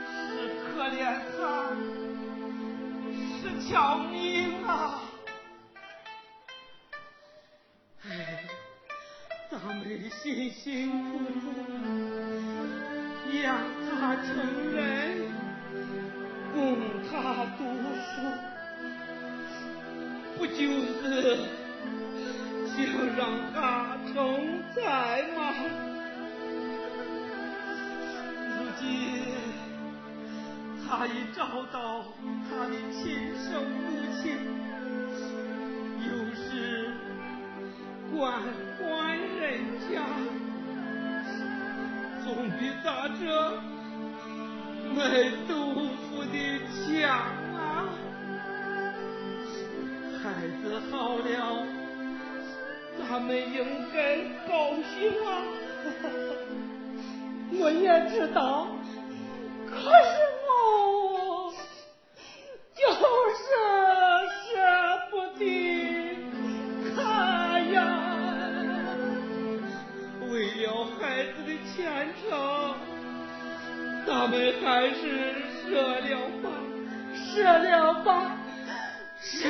[0.06, 0.22] 是
[0.62, 1.00] 可怜
[1.36, 1.42] 他，
[3.42, 5.02] 是条命啊！
[9.52, 11.20] 咱们辛辛苦
[13.30, 13.58] 苦养
[14.00, 14.26] 他成
[14.74, 15.28] 人，
[16.54, 17.60] 供他读
[18.00, 18.12] 书，
[20.38, 21.04] 不就是
[22.66, 22.80] 想
[23.18, 23.20] 让
[23.54, 24.80] 他成才
[25.36, 25.54] 吗？
[28.48, 28.86] 如今
[30.88, 32.06] 他已找到
[32.50, 33.82] 他的亲生母
[34.22, 34.24] 亲，
[36.08, 36.94] 又是
[38.16, 38.42] 官
[38.78, 40.04] 官人家，
[42.24, 43.24] 总比咱这
[44.94, 45.00] 卖
[45.48, 45.54] 豆
[45.96, 46.36] 腐的
[46.70, 47.10] 强
[47.56, 47.58] 啊！
[50.22, 50.26] 孩
[50.62, 51.66] 子好了，
[53.00, 53.56] 咱们应
[53.94, 54.92] 该高兴
[55.26, 55.28] 啊！
[57.60, 58.68] 我也知道，
[59.70, 59.90] 可是
[60.48, 61.54] 我
[62.76, 63.46] 就是
[74.22, 75.34] 咱们还是
[75.66, 76.52] 舍了吧，
[77.34, 78.38] 舍了吧，
[79.20, 79.50] 舍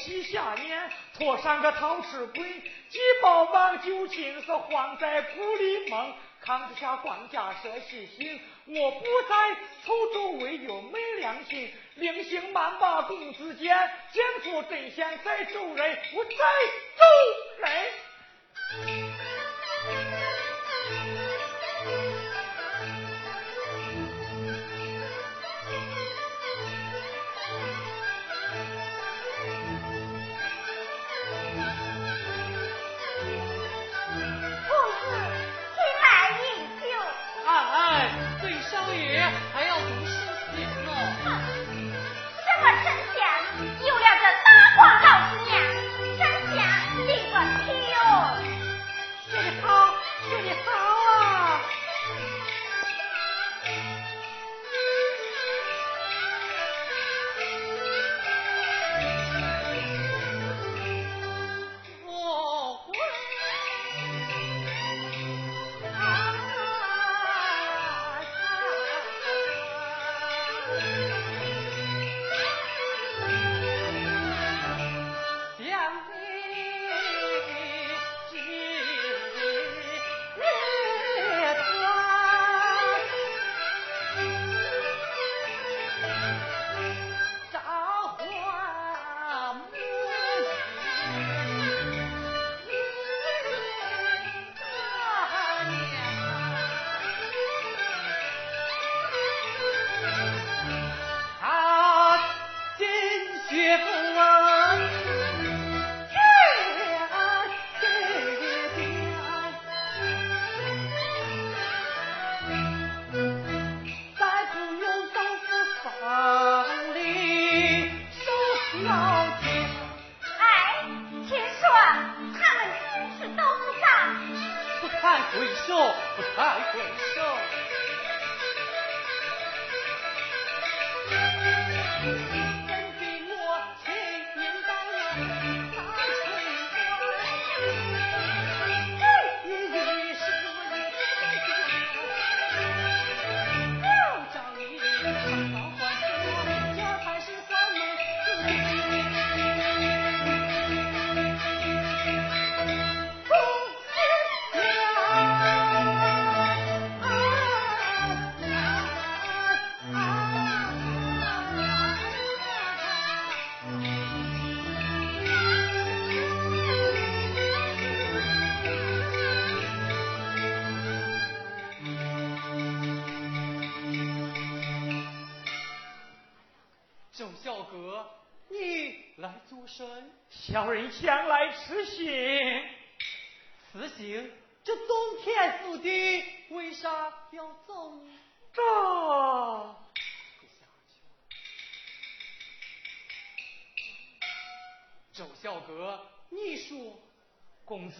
[0.00, 2.42] 丈夫起下年，拖上个讨吃鬼，
[2.88, 6.14] 几包王酒尽是荒在铺里蒙。
[6.42, 13.76] 扛不下光架设细心，我不在丑州为有没良心，零星慢把公子监，
[14.10, 17.89] 奸夫真贤在周人，我在周人。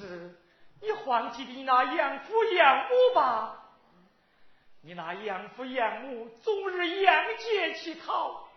[0.00, 0.34] 是，
[0.80, 3.56] 你忘记你那养父养母吧？
[4.82, 8.48] 你那养父养母终日养劫乞讨，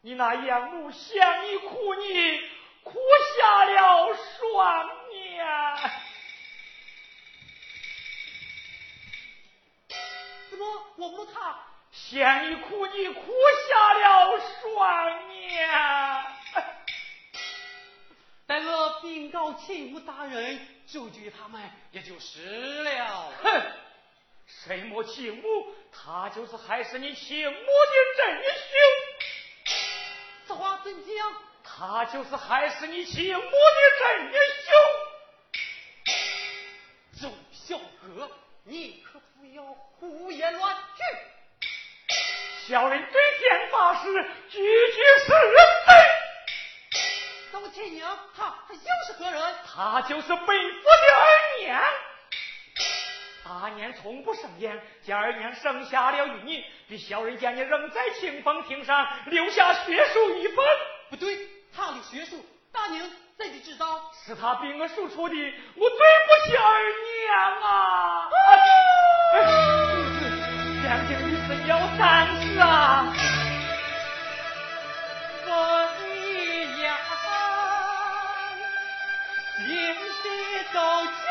[0.00, 2.40] 你那养母想你哭你
[2.82, 2.98] 哭
[3.38, 5.46] 瞎了双眼。
[10.50, 11.56] 怎么我母他
[11.92, 13.32] 想你哭你哭
[13.68, 15.68] 瞎了双眼？
[18.48, 21.62] 待我禀告秦母大人，救救他们
[21.92, 23.32] 也就是了。
[23.42, 23.62] 哼！
[24.46, 25.74] 谁莫亲母？
[25.92, 27.62] 他就是害死你亲母的
[28.16, 28.52] 真凶。
[30.48, 31.08] 这话怎讲？
[31.62, 33.50] 他就是害死你亲母的
[34.00, 34.32] 真
[37.20, 37.22] 凶。
[37.22, 38.28] 周小哥，
[38.64, 40.80] 你可不要胡言乱语。
[42.66, 44.12] 小人对天发誓，
[44.48, 45.28] 句句是
[45.86, 45.89] 真。
[47.60, 49.42] 那我亲娘，他他又是何人？
[49.66, 50.56] 他就是本府的
[51.14, 51.82] 二娘。
[53.44, 60.64] 大娘从不生言，见二娘生下了一女，比小人见你仍在清风亭上留下学术一封。
[61.10, 61.38] 不对，
[61.76, 62.42] 他的学术，
[62.72, 63.06] 大娘
[63.36, 64.10] 怎地知道？
[64.24, 66.82] 是他逼我输出的，我对不起二
[67.26, 68.30] 娘啊！
[70.82, 73.12] 将军你是要三思啊！
[80.72, 81.26] 真是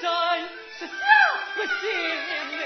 [0.00, 0.06] 真
[0.78, 1.04] 是假，
[1.56, 2.62] 我心里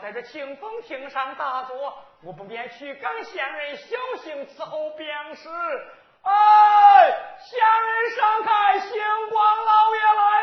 [0.00, 5.48] 在这清风亭上打坐，我不免去跟仙人小心伺候便是。
[6.22, 8.90] 哎，仙人闪开，星
[9.30, 10.37] 光老爷来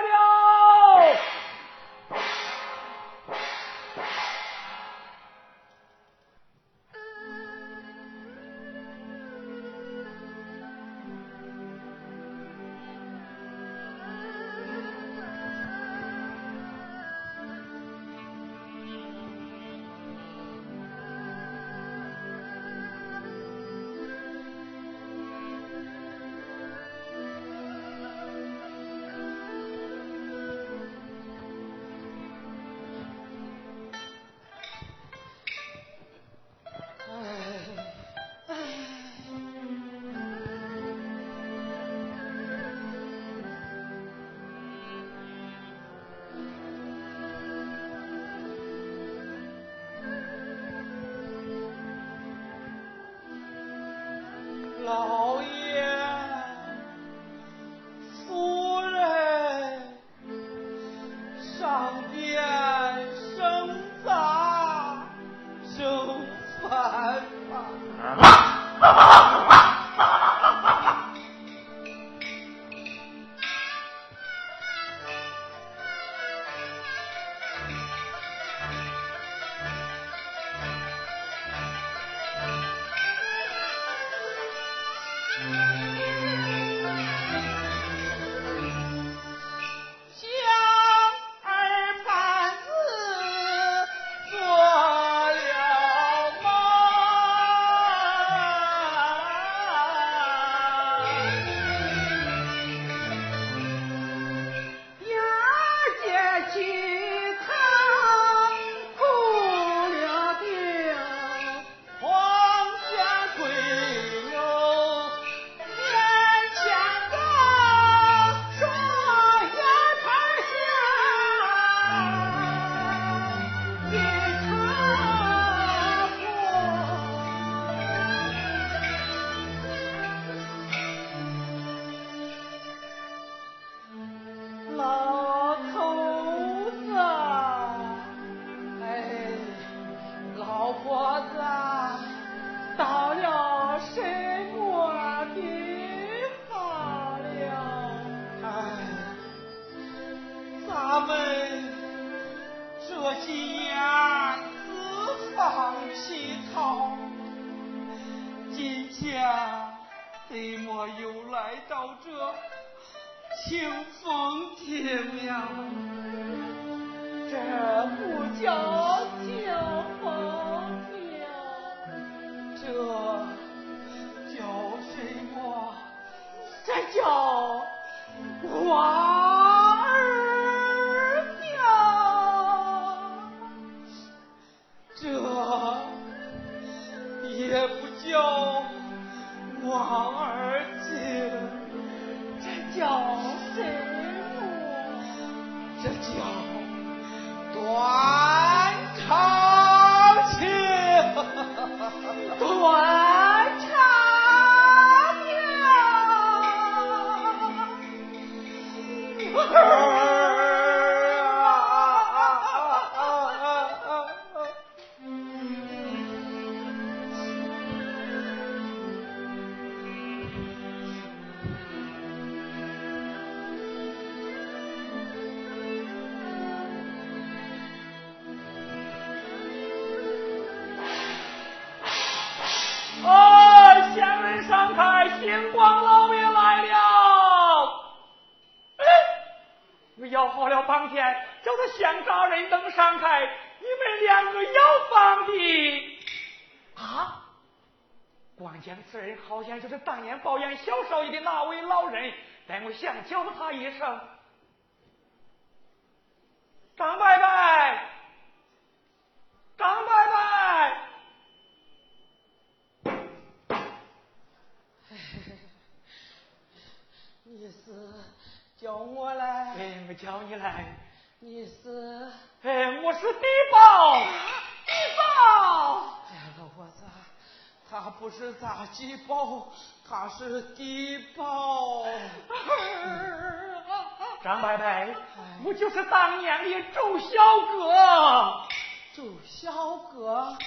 [286.96, 287.12] 周小
[287.42, 288.48] 哥。
[288.96, 289.52] 周小
[289.94, 290.38] 哥，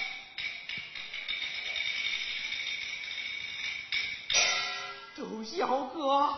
[5.15, 6.33] 周小哥，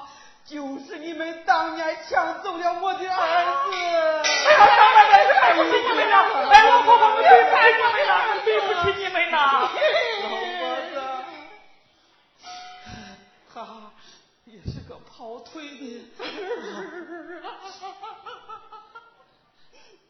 [0.45, 3.77] 就是你们当年抢走了我的儿子。
[3.77, 5.15] 哎呀，张伯伯，
[5.53, 6.15] 对不起你们了，
[6.49, 8.13] 哎，老婆婆，对不起你们了，
[8.43, 9.37] 对不起你们了。
[10.23, 10.27] 老
[10.59, 10.93] 哥子
[13.53, 13.55] 他
[14.43, 16.03] 也是个跑腿的，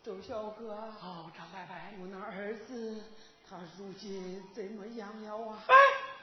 [0.04, 0.74] 周小哥。
[1.02, 3.04] 哦，张伯伯，我那儿子
[3.48, 5.60] 他如今怎么样了啊？
[5.68, 5.76] 哎，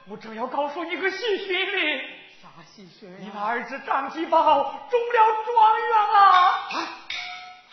[0.09, 2.01] 我正要告诉你个喜讯哩。
[2.41, 3.09] 啥喜讯？
[3.19, 4.43] 你那儿子张继宝
[4.89, 6.69] 中了状元了啊！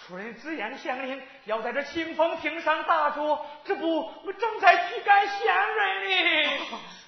[0.06, 6.60] 出人之言县令要在这清风亭上打坐，这不，我正在去赶县人哩。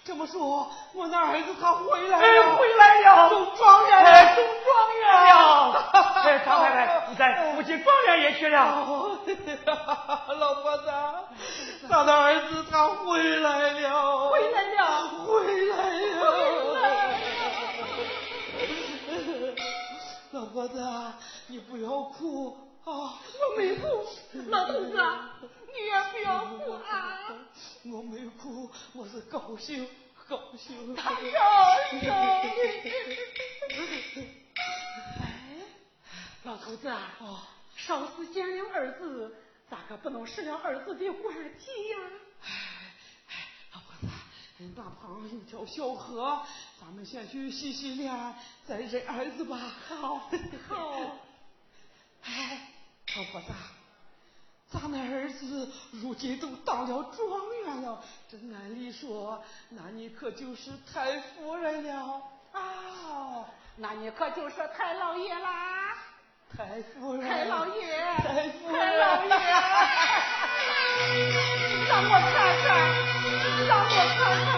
[0.05, 4.37] 这么说，我那儿子他回来了，哎回来了，中状元
[4.79, 5.91] 状元了！
[6.23, 9.19] 哎，张太太，你在父亲状元也去了。
[10.39, 10.85] 老婆子，
[11.89, 16.23] 他的儿子他回来了，回来了，回来了。
[20.31, 20.81] 老婆子，
[21.49, 23.19] 你不要哭啊！
[23.41, 24.07] 我没哭，
[24.49, 24.93] 老头子，
[25.75, 27.19] 你也不要哭啊！
[27.85, 29.89] 我没哭，我是高兴，
[30.29, 30.95] 高兴。
[30.97, 31.11] 哎高
[31.91, 32.15] 兴呀！
[35.21, 35.55] 哎，
[36.45, 37.41] 老头子啊，哦
[37.77, 39.35] 少时见了儿子，
[39.71, 41.23] 咋个不能失了儿子的欢
[41.59, 41.99] 喜呀？
[42.43, 42.49] 哎
[43.29, 44.09] 哎，老婆子，
[44.77, 46.45] 那旁有条小河，
[46.81, 48.35] 咱们先去洗洗脸，
[48.67, 49.57] 再认儿子吧。
[49.57, 50.29] 好，
[50.69, 51.17] 好。
[52.23, 52.69] 哎，
[53.17, 53.47] 老婆子，
[54.71, 62.23] 咱那儿子如今都当了状元了，这按理说，那你可就是太夫人了。
[62.53, 63.47] 哦，
[63.81, 65.95] 那你可就是太老爷啦。
[66.57, 69.31] 太夫人，太老爷，太夫人，太老爷，
[71.87, 72.35] 让我看
[72.65, 72.69] 看，
[73.69, 73.87] 让我
[74.19, 74.51] 看看，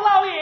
[0.00, 0.32] 老爷，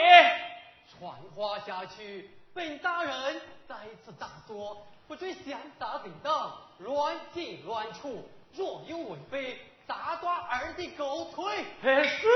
[0.87, 8.27] 传话下去，本大人再次大说，不准想咋整的，乱进乱出。
[8.53, 11.65] 若有违背，砸断儿的狗腿。
[11.83, 12.27] 哎，是。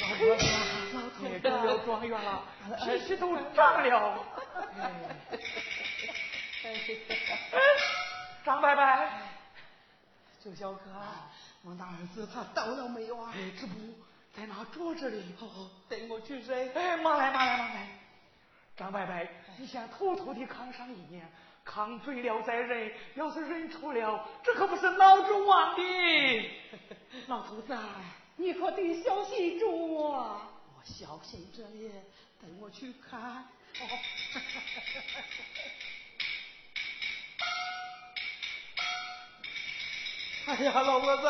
[0.00, 0.36] 老爷，
[0.92, 2.42] 老爷，中了状元了，
[2.84, 4.18] 脾气都涨了。
[12.32, 13.34] 他到了没有啊？
[13.58, 13.74] 这不
[14.34, 15.34] 在那桌子里。
[15.38, 15.46] 好，
[15.88, 16.72] 带我去认。
[16.74, 17.86] 哎，慢来，慢来，慢来。
[18.76, 19.14] 张伯伯，
[19.58, 21.30] 你先偷偷的扛上一年，
[21.64, 22.90] 扛醉了再认。
[23.14, 26.50] 要是认出了，这可不是闹着玩的。
[27.28, 27.78] 老头子，
[28.36, 29.70] 你可得小心着。
[29.70, 30.40] 我
[30.82, 31.92] 小心着哩，
[32.40, 33.46] 带我去看。
[40.44, 41.22] 哎呀，老婆子，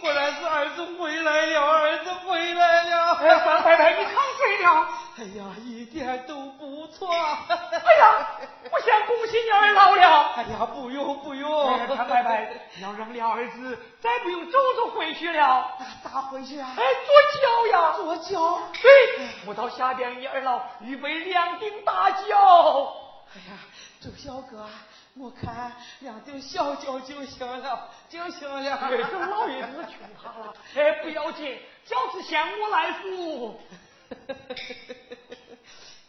[0.00, 3.12] 果然是儿子回来了，儿子回来了。
[3.14, 4.88] 哎呀，张太太，你看谁了？
[5.18, 7.08] 哎呀，一点都不错。
[7.08, 8.26] 哎呀，
[8.70, 10.32] 我先恭喜你二老了。
[10.36, 11.78] 哎呀，不用不用。
[11.88, 12.50] 张太太，
[12.82, 15.78] 要让了儿子再不用走着回去了。
[16.02, 16.74] 咋回去啊？
[16.76, 17.92] 哎，坐轿呀。
[17.96, 18.60] 坐轿。
[18.82, 22.94] 对，我到下边，你二老预备两顶大轿。
[23.32, 23.56] 哎呀，
[24.02, 24.68] 周小哥。
[25.14, 28.88] 我看两顶小轿就行了，就行了。
[28.88, 28.96] 这
[29.26, 33.60] 老爷子去他了，哎，不要紧，轿子先我来扶。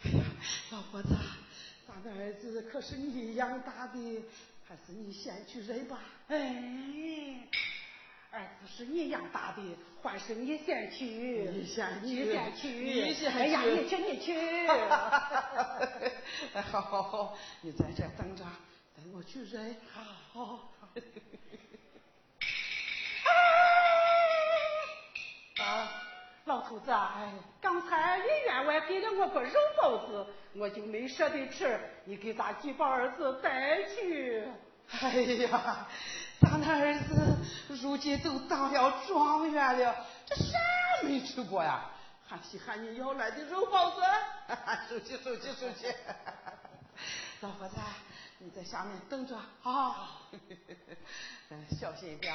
[0.04, 0.24] 哎呀，
[0.72, 1.18] 老婆子，
[1.88, 4.24] 咱的儿子可是你养大的，
[4.68, 5.98] 还是你先去认吧。
[6.28, 7.48] 哎，
[8.32, 11.50] 儿子是你养大的，还是你先去？
[11.52, 13.40] 你先去，你先去，你先去。
[13.40, 14.68] 哎呀，你去，你去。
[16.72, 18.44] 好好好，你在这等着。
[19.14, 19.76] 我去睡。
[19.94, 20.02] 好。
[20.34, 20.62] 好好
[25.64, 25.88] 啊，
[26.46, 30.26] 老头子，哎，刚才李员外给了我个肉包子，
[30.56, 34.48] 我就没舍得吃，你给咱几宝儿子带去。
[35.02, 35.10] 哎
[35.48, 35.88] 呀，
[36.42, 37.38] 咱那儿子
[37.82, 39.96] 如今都当了状元了，
[40.26, 40.58] 这啥
[41.04, 41.90] 没吃过呀？
[42.28, 44.02] 还稀罕你要来的肉包子？
[44.90, 45.94] 收起，收起，收起。
[47.42, 47.76] 老婆子。
[48.44, 50.32] 你在下面等着好好好。
[51.80, 52.34] 小心一点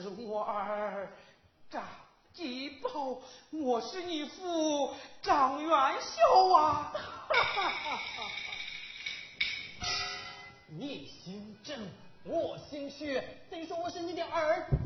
[0.00, 1.12] 是我儿
[1.70, 1.84] 张
[2.32, 3.18] 吉宝，
[3.50, 5.70] 我是你父张元
[6.00, 6.92] 孝啊！
[10.68, 11.76] 你姓郑，
[12.24, 14.76] 我姓薛，等于说我是你的儿子。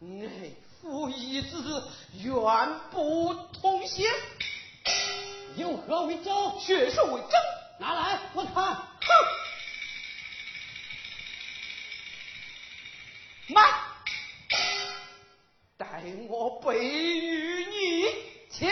[0.00, 1.84] 内父一子，
[2.22, 4.04] 远不同姓，
[5.56, 6.58] 有何为证？
[6.58, 7.30] 确实为证。
[7.78, 8.74] 拿来，我看。
[8.74, 8.84] 哼！
[13.48, 13.64] 慢，
[15.78, 18.04] 待我背与你，
[18.50, 18.68] 请。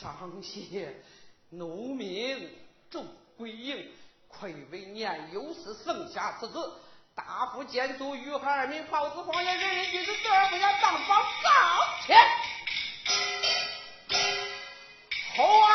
[0.00, 0.94] 上写
[1.50, 2.48] 农民
[2.88, 3.04] 周
[3.36, 3.92] 归营，
[4.28, 6.72] 愧为年幼时生下此子，
[7.16, 11.52] 大夫见足遇害二名袍子荒野人人俱是，死而不下当方上
[12.06, 12.16] 前。
[15.34, 15.71] 好啊！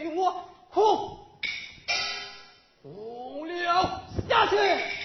[0.00, 0.40] 给我，
[0.72, 1.18] 哭。
[2.82, 5.03] 不了，下去。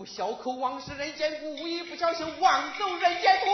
[0.00, 3.50] 不孝口，忘食人间苦；无意不小心，枉走人间途。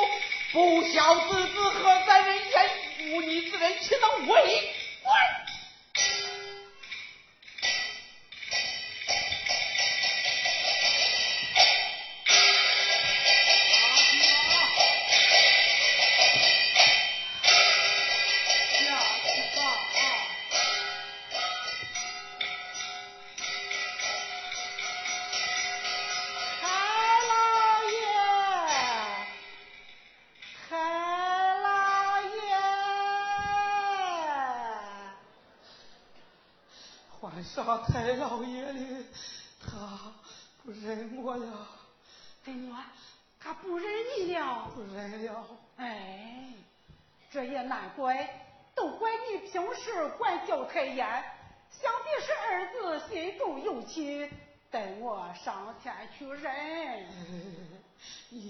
[0.53, 2.71] 不孝之子何在人间？
[3.11, 4.76] 忤逆之人岂能为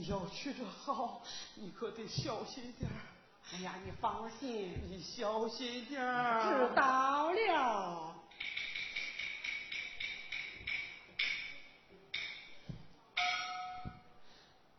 [0.09, 1.23] 要去的好，
[1.55, 2.91] 你可得小心点。
[3.53, 6.01] 哎呀，你放心，你小心点。
[6.01, 8.15] 知道了。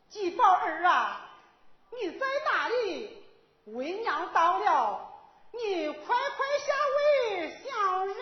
[0.10, 1.30] 季宝儿啊，
[1.91, 3.24] 你在哪里？
[3.66, 5.14] 为娘到了，
[5.52, 8.16] 你快快下位，小人。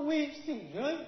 [0.00, 1.06] 微信人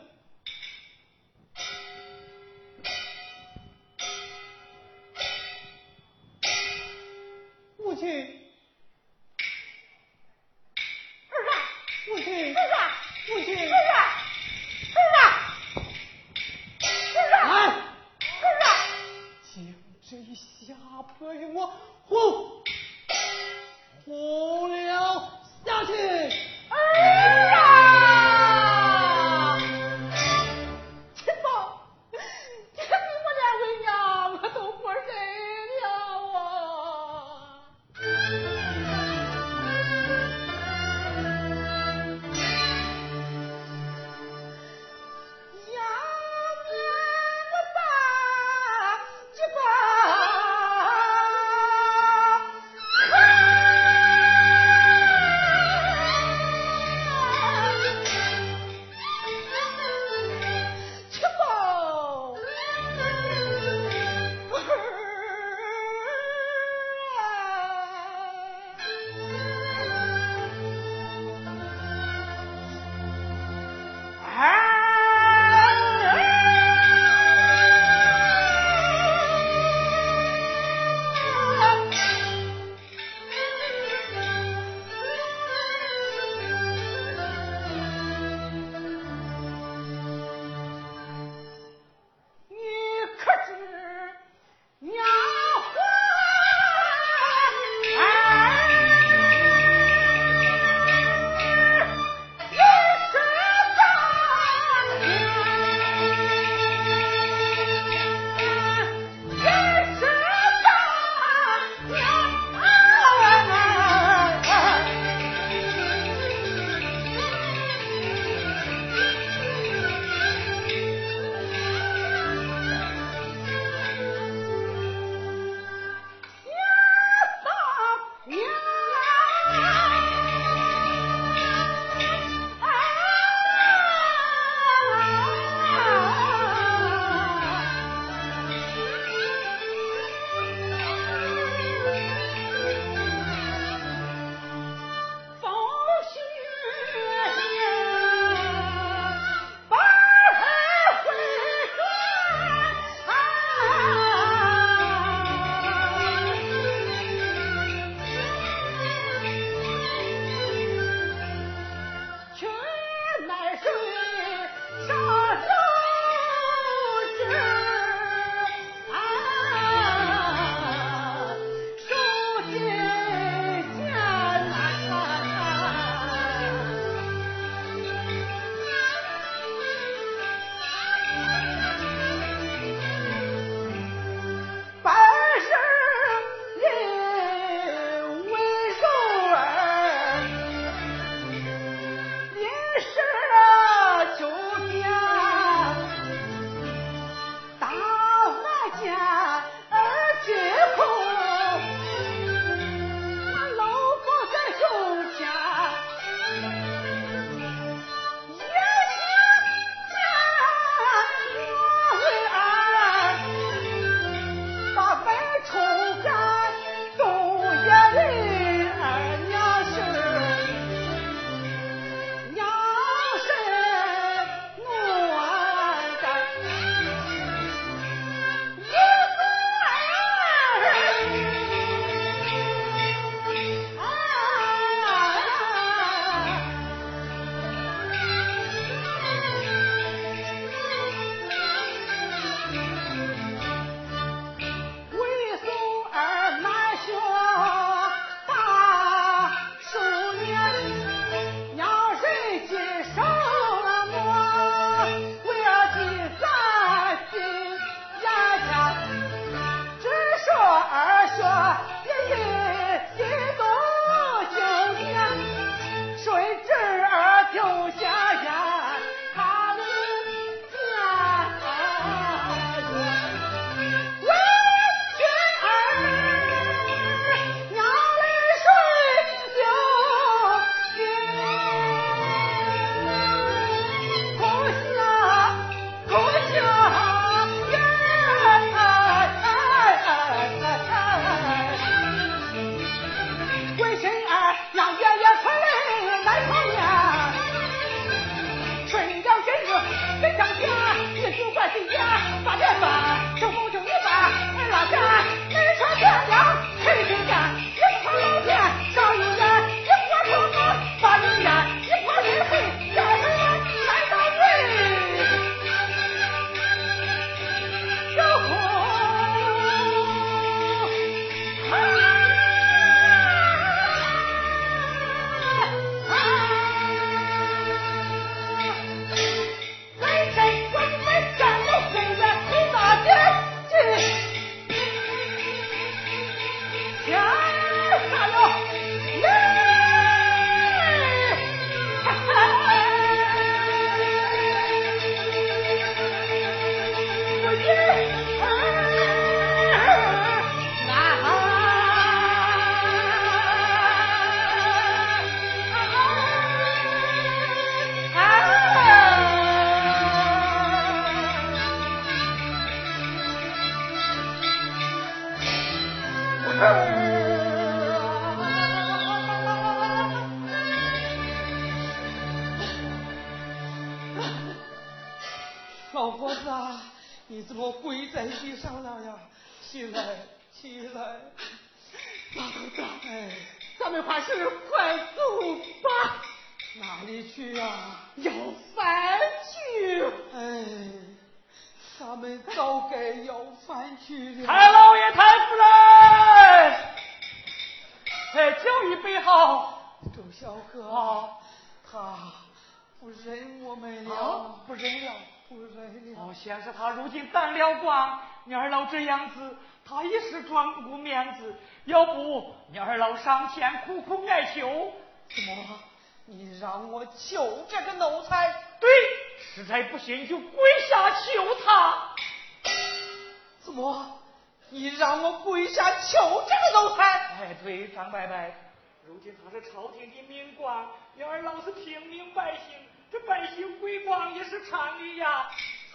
[434.25, 435.29] 也是常理呀。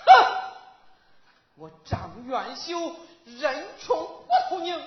[0.05, 0.11] 哼！
[1.55, 2.95] 我张元秀
[3.25, 4.81] 人穷不图宁，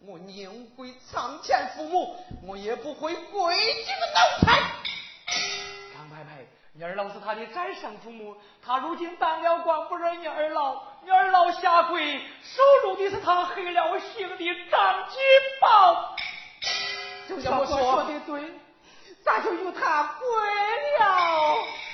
[0.00, 4.58] 我宁归苍天父母，我也不会跪这个奴才。
[5.94, 6.32] 张伯伯，
[6.72, 14.36] 你二老是他的再生父母，他如今当了官，不认你二老，你二老下跪，收入的是他黑了心的
[14.70, 15.20] 张金
[15.60, 16.16] 宝。
[17.28, 18.52] 周小哥说的对，
[19.22, 20.26] 咋就由他跪
[20.98, 21.85] 了。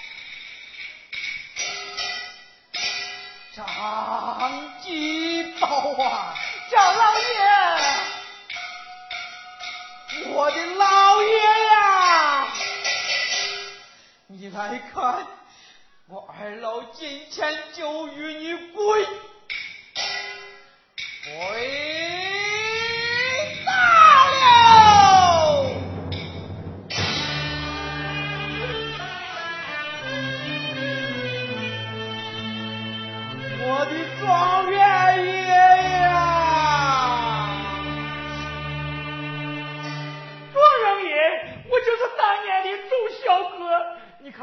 [5.80, 6.34] 好啊，
[6.70, 7.24] 赵老爷，
[10.28, 12.46] 我的老爷呀！
[14.26, 15.26] 你来看，
[16.08, 19.06] 我二老今天就与你跪，
[21.24, 22.11] 跪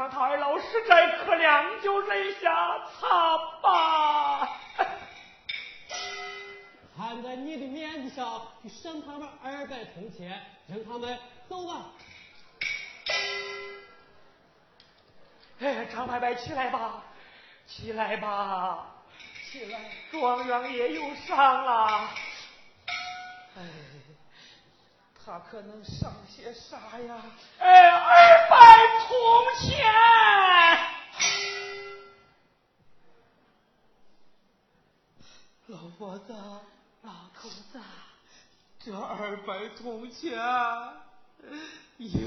[0.00, 4.48] 看他二老实在可怜，你就忍下他吧。
[6.96, 11.18] 看在你的面子上，就赏他们二百铜钱，让他们
[11.48, 11.86] 走吧。
[15.60, 17.02] 哎，张伯伯，起来吧，
[17.66, 18.86] 起来吧，
[19.50, 19.78] 起来，
[20.10, 22.08] 状元爷有伤了。
[25.20, 27.22] 哎，他可能伤些啥呀？
[27.58, 28.56] 哎，二百
[29.06, 29.08] 铜
[29.60, 29.84] 钱。
[35.66, 36.32] 老婆子，
[37.02, 37.80] 老头子，
[38.78, 40.32] 这二百铜钱
[41.98, 42.18] 也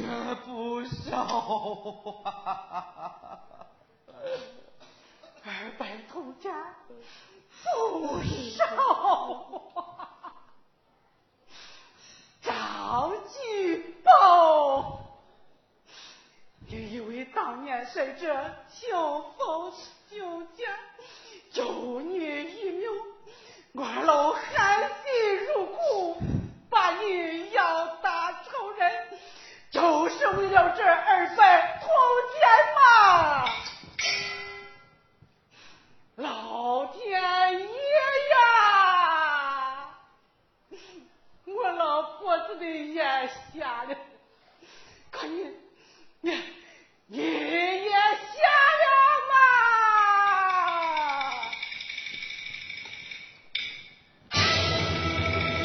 [0.46, 1.24] 不少
[2.24, 3.12] 啊！
[5.44, 6.54] 二百铜钱
[7.64, 8.22] 不
[8.52, 8.66] 少。
[12.44, 15.00] 张继宝，
[16.68, 18.34] 你以为当年谁这
[18.70, 19.72] 秋风
[20.12, 20.78] 酒家
[21.54, 22.90] 有你一命，
[23.72, 26.22] 我老含辛茹苦
[26.70, 28.92] 把你要打仇人，
[29.72, 31.90] 就是为了这二百铜
[32.34, 32.42] 钱
[32.76, 33.46] 吗？
[36.18, 37.83] 老天爷
[42.22, 43.02] 我子的也
[43.54, 43.96] 瞎了
[45.12, 45.52] 可你
[46.22, 46.32] 你
[47.08, 48.42] 你也瞎
[48.82, 48.86] 了
[49.30, 49.34] 吗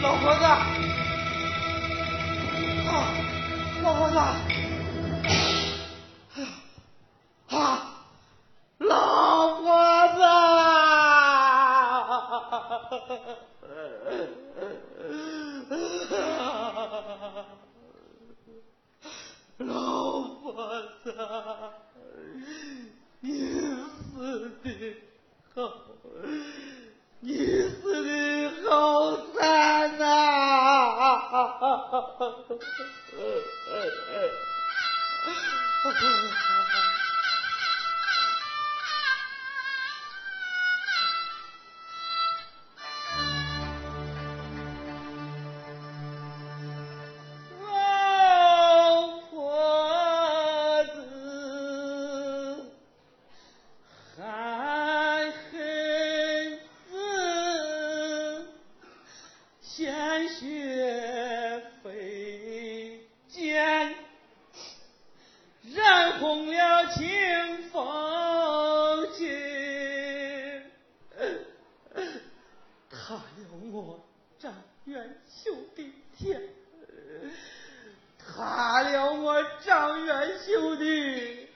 [0.02, 0.48] 老婆子啊
[3.82, 4.23] 老婆子啊
[8.78, 8.86] 老
[9.60, 9.65] 婆
[10.09, 10.19] 子。
[19.59, 21.15] 老婆子
[23.20, 24.97] 你死的
[25.55, 25.70] 好
[27.20, 30.07] 你死的好惨呐
[73.09, 74.05] 他有我
[74.39, 74.52] 张
[74.85, 76.43] 元秀的天，
[78.18, 81.48] 他有我张元秀的天。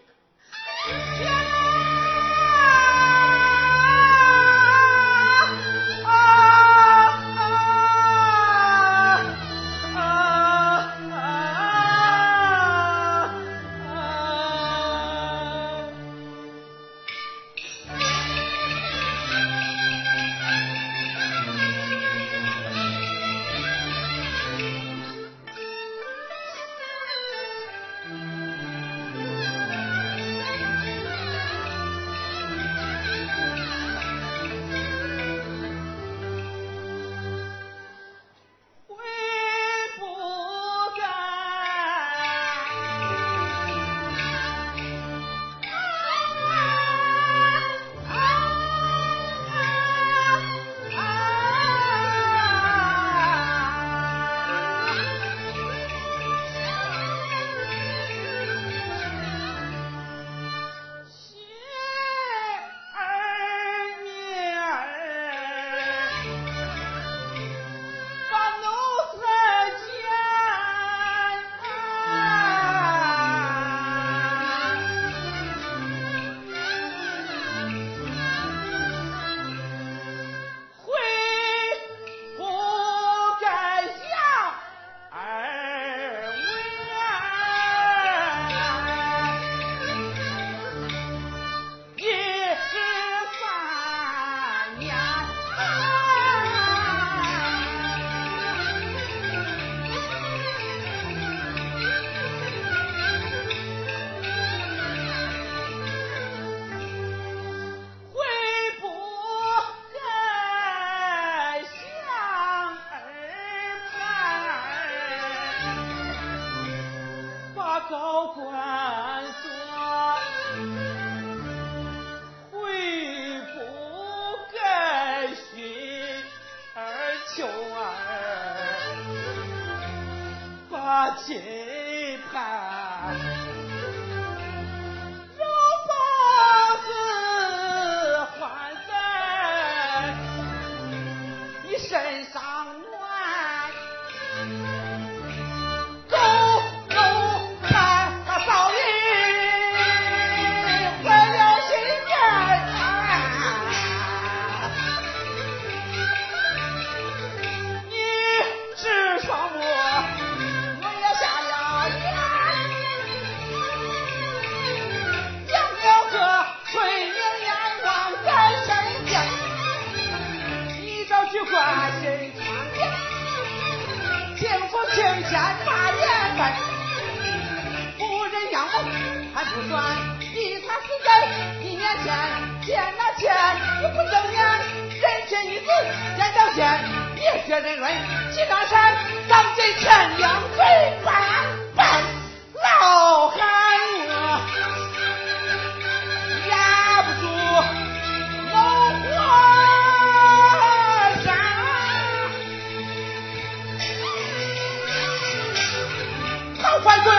[206.82, 207.11] faltó